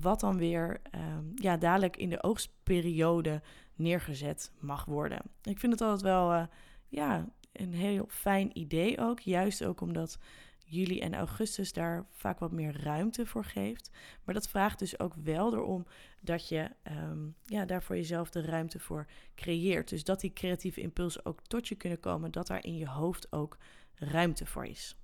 wat 0.02 0.20
dan 0.20 0.38
weer 0.38 0.82
uh, 0.96 1.02
ja, 1.36 1.58
dadelijk 1.58 1.98
in 1.98 2.10
de 2.10 2.24
oogstperiode 2.24 3.42
neergezet 3.76 4.52
mag 4.60 4.86
worden. 4.86 5.22
Ik 5.44 5.60
vind 5.60 5.72
het 5.72 5.82
altijd 5.82 6.02
wel 6.02 6.34
uh, 6.34 6.44
ja, 6.88 7.30
een 7.52 7.74
heel 7.74 8.06
fijn 8.10 8.58
idee 8.58 9.00
ook. 9.00 9.20
Juist 9.20 9.66
ook 9.66 9.82
omdat 9.82 10.18
juli 10.64 11.00
en 11.00 11.14
augustus 11.14 11.74
daar 11.74 12.06
vaak 12.12 12.40
wat 12.40 12.52
meer 12.52 12.82
ruimte 12.84 13.26
voor 13.26 13.46
geeft. 13.46 13.90
Maar 14.24 14.34
dat 14.34 14.48
vraagt 14.50 14.80
dus 14.80 15.00
ook 15.00 15.14
wel 15.16 15.54
erom 15.54 15.86
dat 16.20 16.48
je 16.48 16.70
um, 16.92 17.36
ja, 17.46 17.66
daar 17.66 17.84
voor 17.84 17.96
jezelf 17.96 18.30
de 18.30 18.42
ruimte 18.42 18.80
voor 18.80 19.08
creëert. 19.36 19.90
Dus 19.90 20.04
dat 20.04 20.20
die 20.20 20.34
creatieve 20.34 20.82
impulsen 20.82 21.26
ook 21.26 21.42
tot 21.48 21.68
je 21.68 21.76
kunnen 21.76 22.00
komen, 22.00 22.32
dat 22.32 22.48
daar 22.48 22.64
in 22.64 22.78
je 22.78 22.88
hoofd 22.88 23.32
ook 23.32 23.58
ruimte 23.96 24.46
voor 24.46 24.66
is. 24.66 24.98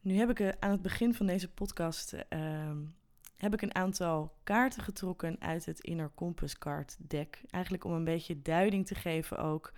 Nu 0.00 0.16
heb 0.16 0.30
ik 0.30 0.40
uh, 0.40 0.48
aan 0.58 0.70
het 0.70 0.82
begin 0.82 1.14
van 1.14 1.26
deze 1.26 1.48
podcast 1.48 2.12
uh, 2.12 2.70
heb 3.36 3.52
ik 3.52 3.62
een 3.62 3.74
aantal 3.74 4.32
kaarten 4.44 4.82
getrokken 4.82 5.36
uit 5.40 5.64
het 5.64 5.80
Inner 5.80 6.10
Compass 6.14 6.58
Card 6.58 6.96
deck. 6.98 7.42
Eigenlijk 7.50 7.84
om 7.84 7.92
een 7.92 8.04
beetje 8.04 8.42
duiding 8.42 8.86
te 8.86 8.94
geven 8.94 9.38
ook 9.38 9.72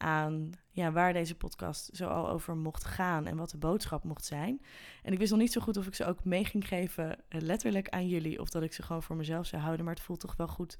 aan 0.00 0.50
ja, 0.70 0.92
waar 0.92 1.12
deze 1.12 1.34
podcast 1.34 1.90
zo 1.92 2.06
al 2.06 2.28
over 2.28 2.56
mocht 2.56 2.84
gaan 2.84 3.26
en 3.26 3.36
wat 3.36 3.50
de 3.50 3.58
boodschap 3.58 4.04
mocht 4.04 4.24
zijn. 4.24 4.62
En 5.02 5.12
ik 5.12 5.18
wist 5.18 5.30
nog 5.30 5.40
niet 5.40 5.52
zo 5.52 5.60
goed 5.60 5.76
of 5.76 5.86
ik 5.86 5.94
ze 5.94 6.04
ook 6.04 6.24
mee 6.24 6.44
ging 6.44 6.68
geven 6.68 7.16
eh, 7.28 7.40
letterlijk 7.40 7.88
aan 7.88 8.08
jullie 8.08 8.40
of 8.40 8.50
dat 8.50 8.62
ik 8.62 8.72
ze 8.72 8.82
gewoon 8.82 9.02
voor 9.02 9.16
mezelf 9.16 9.46
zou 9.46 9.62
houden. 9.62 9.84
Maar 9.84 9.94
het 9.94 10.02
voelt 10.02 10.20
toch 10.20 10.36
wel 10.36 10.48
goed 10.48 10.78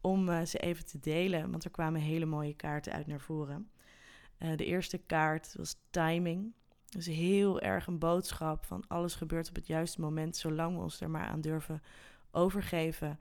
om 0.00 0.28
uh, 0.28 0.44
ze 0.44 0.58
even 0.58 0.86
te 0.86 0.98
delen, 0.98 1.50
want 1.50 1.64
er 1.64 1.70
kwamen 1.70 2.00
hele 2.00 2.26
mooie 2.26 2.54
kaarten 2.54 2.92
uit 2.92 3.06
naar 3.06 3.20
voren. 3.20 3.70
Uh, 4.38 4.56
de 4.56 4.64
eerste 4.64 4.98
kaart 4.98 5.54
was 5.56 5.76
timing. 5.90 6.52
Dus 6.88 7.06
heel 7.06 7.60
erg 7.60 7.86
een 7.86 7.98
boodschap 7.98 8.64
van 8.64 8.84
alles 8.88 9.14
gebeurt 9.14 9.48
op 9.48 9.54
het 9.54 9.66
juiste 9.66 10.00
moment, 10.00 10.36
zolang 10.36 10.76
we 10.76 10.82
ons 10.82 11.00
er 11.00 11.10
maar 11.10 11.26
aan 11.26 11.40
durven 11.40 11.82
overgeven. 12.30 13.20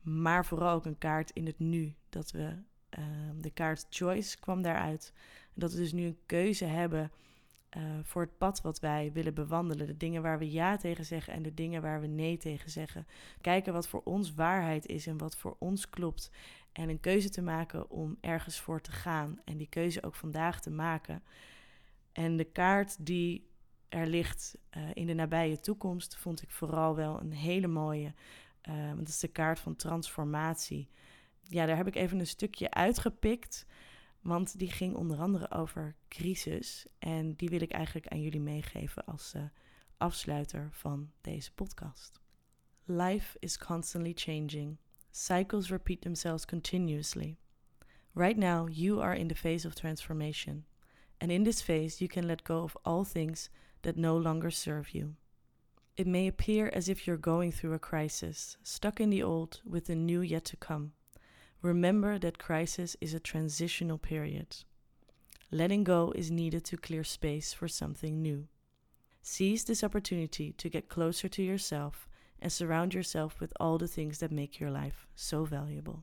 Maar 0.00 0.44
vooral 0.44 0.74
ook 0.74 0.84
een 0.84 0.98
kaart 0.98 1.30
in 1.30 1.46
het 1.46 1.58
nu, 1.58 1.94
dat 2.08 2.30
we 2.30 2.62
de 3.40 3.50
kaart 3.50 3.86
choice 3.90 4.38
kwam 4.38 4.62
daaruit. 4.62 5.12
Dat 5.54 5.72
we 5.72 5.78
dus 5.78 5.92
nu 5.92 6.04
een 6.04 6.18
keuze 6.26 6.64
hebben 6.64 7.10
uh, 7.76 7.82
voor 8.02 8.22
het 8.22 8.38
pad 8.38 8.60
wat 8.60 8.80
wij 8.80 9.10
willen 9.12 9.34
bewandelen. 9.34 9.86
De 9.86 9.96
dingen 9.96 10.22
waar 10.22 10.38
we 10.38 10.50
ja 10.50 10.76
tegen 10.76 11.04
zeggen 11.04 11.32
en 11.32 11.42
de 11.42 11.54
dingen 11.54 11.82
waar 11.82 12.00
we 12.00 12.06
nee 12.06 12.36
tegen 12.36 12.70
zeggen. 12.70 13.06
Kijken 13.40 13.72
wat 13.72 13.88
voor 13.88 14.00
ons 14.04 14.34
waarheid 14.34 14.86
is 14.86 15.06
en 15.06 15.18
wat 15.18 15.36
voor 15.36 15.56
ons 15.58 15.90
klopt. 15.90 16.30
En 16.72 16.88
een 16.88 17.00
keuze 17.00 17.28
te 17.28 17.42
maken 17.42 17.90
om 17.90 18.16
ergens 18.20 18.60
voor 18.60 18.80
te 18.80 18.92
gaan. 18.92 19.40
En 19.44 19.56
die 19.56 19.68
keuze 19.68 20.02
ook 20.02 20.14
vandaag 20.14 20.60
te 20.60 20.70
maken. 20.70 21.22
En 22.12 22.36
de 22.36 22.44
kaart 22.44 23.06
die 23.06 23.50
er 23.88 24.06
ligt 24.06 24.56
uh, 24.76 24.82
in 24.92 25.06
de 25.06 25.14
nabije 25.14 25.60
toekomst, 25.60 26.16
vond 26.16 26.42
ik 26.42 26.50
vooral 26.50 26.96
wel 26.96 27.20
een 27.20 27.32
hele 27.32 27.66
mooie. 27.66 28.14
Uh, 28.68 28.86
want 28.86 28.98
dat 28.98 29.08
is 29.08 29.18
de 29.18 29.28
kaart 29.28 29.60
van 29.60 29.76
transformatie 29.76 30.88
ja, 31.42 31.66
daar 31.66 31.76
heb 31.76 31.86
ik 31.86 31.96
even 31.96 32.18
een 32.18 32.26
stukje 32.26 32.70
uitgepikt. 32.70 33.66
Want 34.20 34.58
die 34.58 34.70
ging 34.70 34.94
onder 34.94 35.18
andere 35.18 35.50
over 35.50 35.96
crisis. 36.08 36.86
En 36.98 37.34
die 37.34 37.48
wil 37.48 37.60
ik 37.60 37.72
eigenlijk 37.72 38.08
aan 38.08 38.20
jullie 38.20 38.40
meegeven 38.40 39.04
als 39.04 39.32
uh, 39.36 39.42
afsluiter 39.96 40.68
van 40.72 41.10
deze 41.20 41.52
podcast. 41.52 42.20
Life 42.84 43.36
is 43.38 43.58
constantly 43.58 44.12
changing. 44.14 44.78
Cycles 45.10 45.70
repeat 45.70 46.00
themselves 46.00 46.44
continuously. 46.44 47.36
Right 48.14 48.36
now, 48.36 48.68
you 48.68 49.00
are 49.00 49.18
in 49.18 49.28
the 49.28 49.34
phase 49.34 49.66
of 49.66 49.74
transformation. 49.74 50.64
And 51.18 51.30
in 51.30 51.42
this 51.44 51.62
phase, 51.62 51.98
you 51.98 52.08
can 52.08 52.26
let 52.26 52.44
go 52.44 52.62
of 52.62 52.76
all 52.82 53.04
things 53.04 53.50
that 53.80 53.96
no 53.96 54.16
longer 54.16 54.50
serve 54.50 54.90
you. 54.90 55.14
It 55.96 56.06
may 56.06 56.26
appear 56.26 56.70
as 56.74 56.88
if 56.88 57.06
you're 57.06 57.20
going 57.20 57.52
through 57.52 57.74
a 57.74 57.78
crisis, 57.78 58.56
stuck 58.62 59.00
in 59.00 59.10
the 59.10 59.22
old 59.22 59.60
with 59.64 59.84
the 59.84 59.94
new 59.94 60.20
yet 60.20 60.44
to 60.46 60.56
come. 60.56 60.92
Remember 61.62 62.18
that 62.18 62.38
crisis 62.38 62.96
is 63.00 63.14
a 63.14 63.20
transitional 63.20 63.96
period. 63.96 64.64
Letting 65.52 65.84
go 65.84 66.12
is 66.16 66.30
needed 66.30 66.64
to 66.64 66.76
clear 66.76 67.04
space 67.04 67.54
for 67.54 67.68
something 67.68 68.20
new. 68.20 68.48
Seize 69.20 69.64
this 69.64 69.84
opportunity 69.84 70.52
to 70.56 70.68
get 70.68 70.88
closer 70.88 71.28
to 71.28 71.42
yourself 71.42 72.08
and 72.40 72.50
surround 72.50 72.92
yourself 72.92 73.38
with 73.38 73.52
all 73.60 73.78
the 73.78 73.86
things 73.86 74.18
that 74.18 74.32
make 74.32 74.58
your 74.58 74.72
life 74.72 75.06
so 75.14 75.44
valuable. 75.44 76.02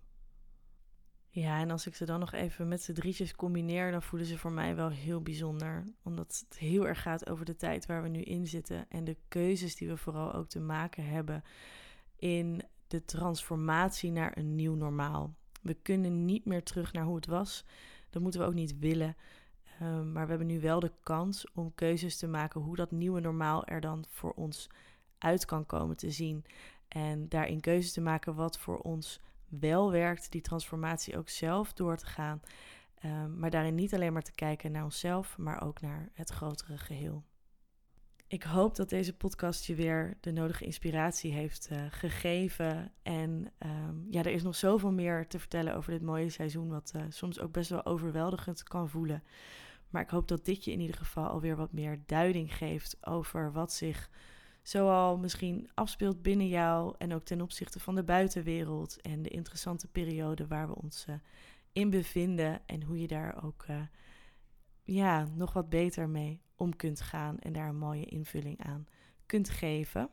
Ja, 1.31 1.59
en 1.59 1.71
als 1.71 1.87
ik 1.87 1.95
ze 1.95 2.05
dan 2.05 2.19
nog 2.19 2.31
even 2.33 2.67
met 2.67 2.83
z'n 2.83 2.93
drietjes 2.93 3.35
combineer, 3.35 3.91
dan 3.91 4.01
voelen 4.01 4.27
ze 4.27 4.37
voor 4.37 4.51
mij 4.51 4.75
wel 4.75 4.89
heel 4.89 5.21
bijzonder. 5.21 5.83
Omdat 6.03 6.45
het 6.47 6.59
heel 6.59 6.87
erg 6.87 7.01
gaat 7.01 7.29
over 7.29 7.45
de 7.45 7.55
tijd 7.55 7.85
waar 7.85 8.03
we 8.03 8.09
nu 8.09 8.21
in 8.21 8.47
zitten 8.47 8.85
en 8.89 9.03
de 9.03 9.17
keuzes 9.27 9.75
die 9.75 9.87
we 9.87 9.97
vooral 9.97 10.33
ook 10.33 10.49
te 10.49 10.59
maken 10.59 11.05
hebben 11.05 11.43
in 12.15 12.61
de 12.87 13.05
transformatie 13.05 14.11
naar 14.11 14.37
een 14.37 14.55
nieuw 14.55 14.75
normaal. 14.75 15.37
We 15.61 15.73
kunnen 15.73 16.25
niet 16.25 16.45
meer 16.45 16.63
terug 16.63 16.93
naar 16.93 17.03
hoe 17.03 17.15
het 17.15 17.25
was. 17.25 17.65
Dat 18.09 18.21
moeten 18.21 18.39
we 18.39 18.47
ook 18.47 18.53
niet 18.53 18.79
willen. 18.79 19.15
Um, 19.81 20.11
maar 20.11 20.23
we 20.23 20.29
hebben 20.29 20.47
nu 20.47 20.59
wel 20.59 20.79
de 20.79 20.91
kans 21.03 21.51
om 21.53 21.75
keuzes 21.75 22.17
te 22.17 22.27
maken 22.27 22.61
hoe 22.61 22.75
dat 22.75 22.91
nieuwe 22.91 23.19
normaal 23.19 23.65
er 23.65 23.81
dan 23.81 24.05
voor 24.09 24.31
ons 24.31 24.69
uit 25.17 25.45
kan 25.45 25.65
komen 25.65 25.97
te 25.97 26.11
zien. 26.11 26.45
En 26.87 27.29
daarin 27.29 27.59
keuzes 27.59 27.93
te 27.93 28.01
maken 28.01 28.35
wat 28.35 28.59
voor 28.59 28.77
ons 28.77 29.19
wel 29.47 29.91
werkt, 29.91 30.31
die 30.31 30.41
transformatie 30.41 31.17
ook 31.17 31.29
zelf 31.29 31.73
door 31.73 31.97
te 31.97 32.05
gaan. 32.05 32.41
Um, 33.05 33.39
maar 33.39 33.49
daarin 33.49 33.75
niet 33.75 33.93
alleen 33.93 34.13
maar 34.13 34.21
te 34.21 34.35
kijken 34.35 34.71
naar 34.71 34.83
onszelf, 34.83 35.37
maar 35.37 35.63
ook 35.63 35.81
naar 35.81 36.09
het 36.13 36.29
grotere 36.29 36.77
geheel. 36.77 37.23
Ik 38.29 38.43
hoop 38.43 38.75
dat 38.75 38.89
deze 38.89 39.15
podcast 39.15 39.65
je 39.65 39.75
weer 39.75 40.17
de 40.19 40.31
nodige 40.31 40.65
inspiratie 40.65 41.33
heeft 41.33 41.69
uh, 41.71 41.85
gegeven. 41.89 42.91
En 43.03 43.51
um, 43.59 44.07
ja, 44.09 44.19
er 44.19 44.31
is 44.31 44.43
nog 44.43 44.55
zoveel 44.55 44.91
meer 44.91 45.27
te 45.27 45.39
vertellen 45.39 45.75
over 45.75 45.91
dit 45.91 46.01
mooie 46.01 46.29
seizoen, 46.29 46.69
wat 46.69 46.91
uh, 46.95 47.01
soms 47.09 47.39
ook 47.39 47.51
best 47.51 47.69
wel 47.69 47.85
overweldigend 47.85 48.63
kan 48.63 48.89
voelen. 48.89 49.23
Maar 49.89 50.01
ik 50.01 50.09
hoop 50.09 50.27
dat 50.27 50.45
dit 50.45 50.65
je 50.65 50.71
in 50.71 50.79
ieder 50.79 50.95
geval 50.95 51.27
alweer 51.27 51.55
wat 51.55 51.73
meer 51.73 52.01
duiding 52.05 52.55
geeft 52.55 52.97
over 53.01 53.51
wat 53.51 53.73
zich 53.73 54.09
zoal 54.61 55.17
misschien 55.17 55.69
afspeelt 55.73 56.21
binnen 56.21 56.47
jou 56.47 56.95
en 56.97 57.13
ook 57.13 57.23
ten 57.23 57.41
opzichte 57.41 57.79
van 57.79 57.95
de 57.95 58.03
buitenwereld 58.03 59.01
en 59.01 59.21
de 59.21 59.29
interessante 59.29 59.87
periode 59.87 60.47
waar 60.47 60.67
we 60.67 60.75
ons 60.75 61.05
uh, 61.09 61.15
in 61.71 61.89
bevinden 61.89 62.61
en 62.65 62.83
hoe 62.83 62.99
je 62.99 63.07
daar 63.07 63.43
ook 63.43 63.65
ja, 64.93 65.27
nog 65.35 65.53
wat 65.53 65.69
beter 65.69 66.09
mee 66.09 66.41
om 66.55 66.75
kunt 66.75 67.01
gaan 67.01 67.39
en 67.39 67.53
daar 67.53 67.69
een 67.69 67.77
mooie 67.77 68.05
invulling 68.05 68.63
aan 68.63 68.87
kunt 69.25 69.49
geven. 69.49 70.09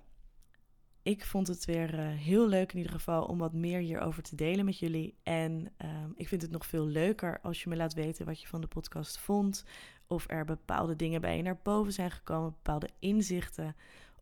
Ik 1.02 1.24
vond 1.24 1.46
het 1.46 1.64
weer 1.64 1.94
uh, 1.94 2.08
heel 2.08 2.48
leuk 2.48 2.72
in 2.72 2.78
ieder 2.78 2.92
geval 2.92 3.24
om 3.24 3.38
wat 3.38 3.52
meer 3.52 3.78
hierover 3.78 4.22
te 4.22 4.36
delen 4.36 4.64
met 4.64 4.78
jullie. 4.78 5.14
En 5.22 5.72
um, 5.84 6.12
ik 6.16 6.28
vind 6.28 6.42
het 6.42 6.50
nog 6.50 6.66
veel 6.66 6.86
leuker 6.86 7.40
als 7.40 7.62
je 7.62 7.68
me 7.68 7.76
laat 7.76 7.94
weten 7.94 8.26
wat 8.26 8.40
je 8.40 8.46
van 8.46 8.60
de 8.60 8.66
podcast 8.66 9.18
vond. 9.18 9.64
Of 10.06 10.24
er 10.28 10.44
bepaalde 10.44 10.96
dingen 10.96 11.20
bij 11.20 11.36
je 11.36 11.42
naar 11.42 11.60
boven 11.62 11.92
zijn 11.92 12.10
gekomen, 12.10 12.50
bepaalde 12.50 12.88
inzichten. 12.98 13.76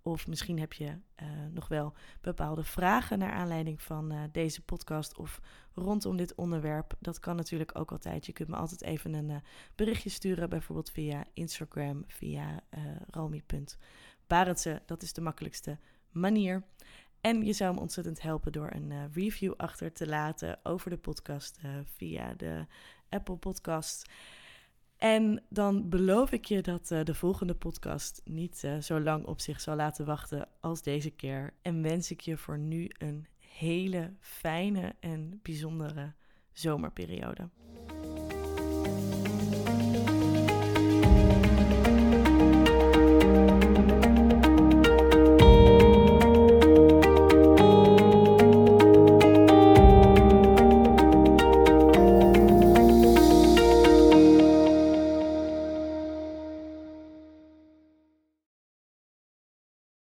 Of 0.06 0.26
misschien 0.26 0.58
heb 0.58 0.72
je 0.72 0.86
uh, 0.86 1.28
nog 1.52 1.68
wel 1.68 1.92
bepaalde 2.20 2.64
vragen 2.64 3.18
naar 3.18 3.32
aanleiding 3.32 3.82
van 3.82 4.12
uh, 4.12 4.22
deze 4.32 4.62
podcast 4.62 5.16
of 5.16 5.40
rondom 5.74 6.16
dit 6.16 6.34
onderwerp. 6.34 6.94
Dat 7.00 7.20
kan 7.20 7.36
natuurlijk 7.36 7.78
ook 7.78 7.92
altijd. 7.92 8.26
Je 8.26 8.32
kunt 8.32 8.48
me 8.48 8.56
altijd 8.56 8.82
even 8.82 9.14
een 9.14 9.30
uh, 9.30 9.36
berichtje 9.74 10.10
sturen, 10.10 10.48
bijvoorbeeld 10.48 10.90
via 10.90 11.24
Instagram, 11.32 12.04
via 12.06 12.62
romy.barendse. 13.10 14.82
Dat 14.86 15.02
is 15.02 15.12
de 15.12 15.20
makkelijkste 15.20 15.78
manier. 16.10 16.62
En 17.20 17.44
je 17.44 17.52
zou 17.52 17.74
me 17.74 17.80
ontzettend 17.80 18.22
helpen 18.22 18.52
door 18.52 18.70
een 18.72 19.12
review 19.12 19.52
achter 19.56 19.92
te 19.92 20.06
laten 20.06 20.58
over 20.62 20.90
de 20.90 20.98
podcast 20.98 21.58
via 21.84 22.34
de 22.34 22.66
Apple 23.08 23.36
Podcast. 23.36 24.10
En 25.04 25.42
dan 25.48 25.88
beloof 25.88 26.32
ik 26.32 26.44
je 26.44 26.62
dat 26.62 26.90
uh, 26.90 27.04
de 27.04 27.14
volgende 27.14 27.54
podcast 27.54 28.20
niet 28.24 28.62
uh, 28.64 28.78
zo 28.78 29.00
lang 29.00 29.26
op 29.26 29.40
zich 29.40 29.60
zal 29.60 29.76
laten 29.76 30.04
wachten 30.04 30.48
als 30.60 30.82
deze 30.82 31.10
keer. 31.10 31.54
En 31.62 31.82
wens 31.82 32.10
ik 32.10 32.20
je 32.20 32.36
voor 32.36 32.58
nu 32.58 32.90
een 32.98 33.26
hele 33.38 34.12
fijne 34.20 34.94
en 35.00 35.40
bijzondere 35.42 36.12
zomerperiode. 36.52 37.48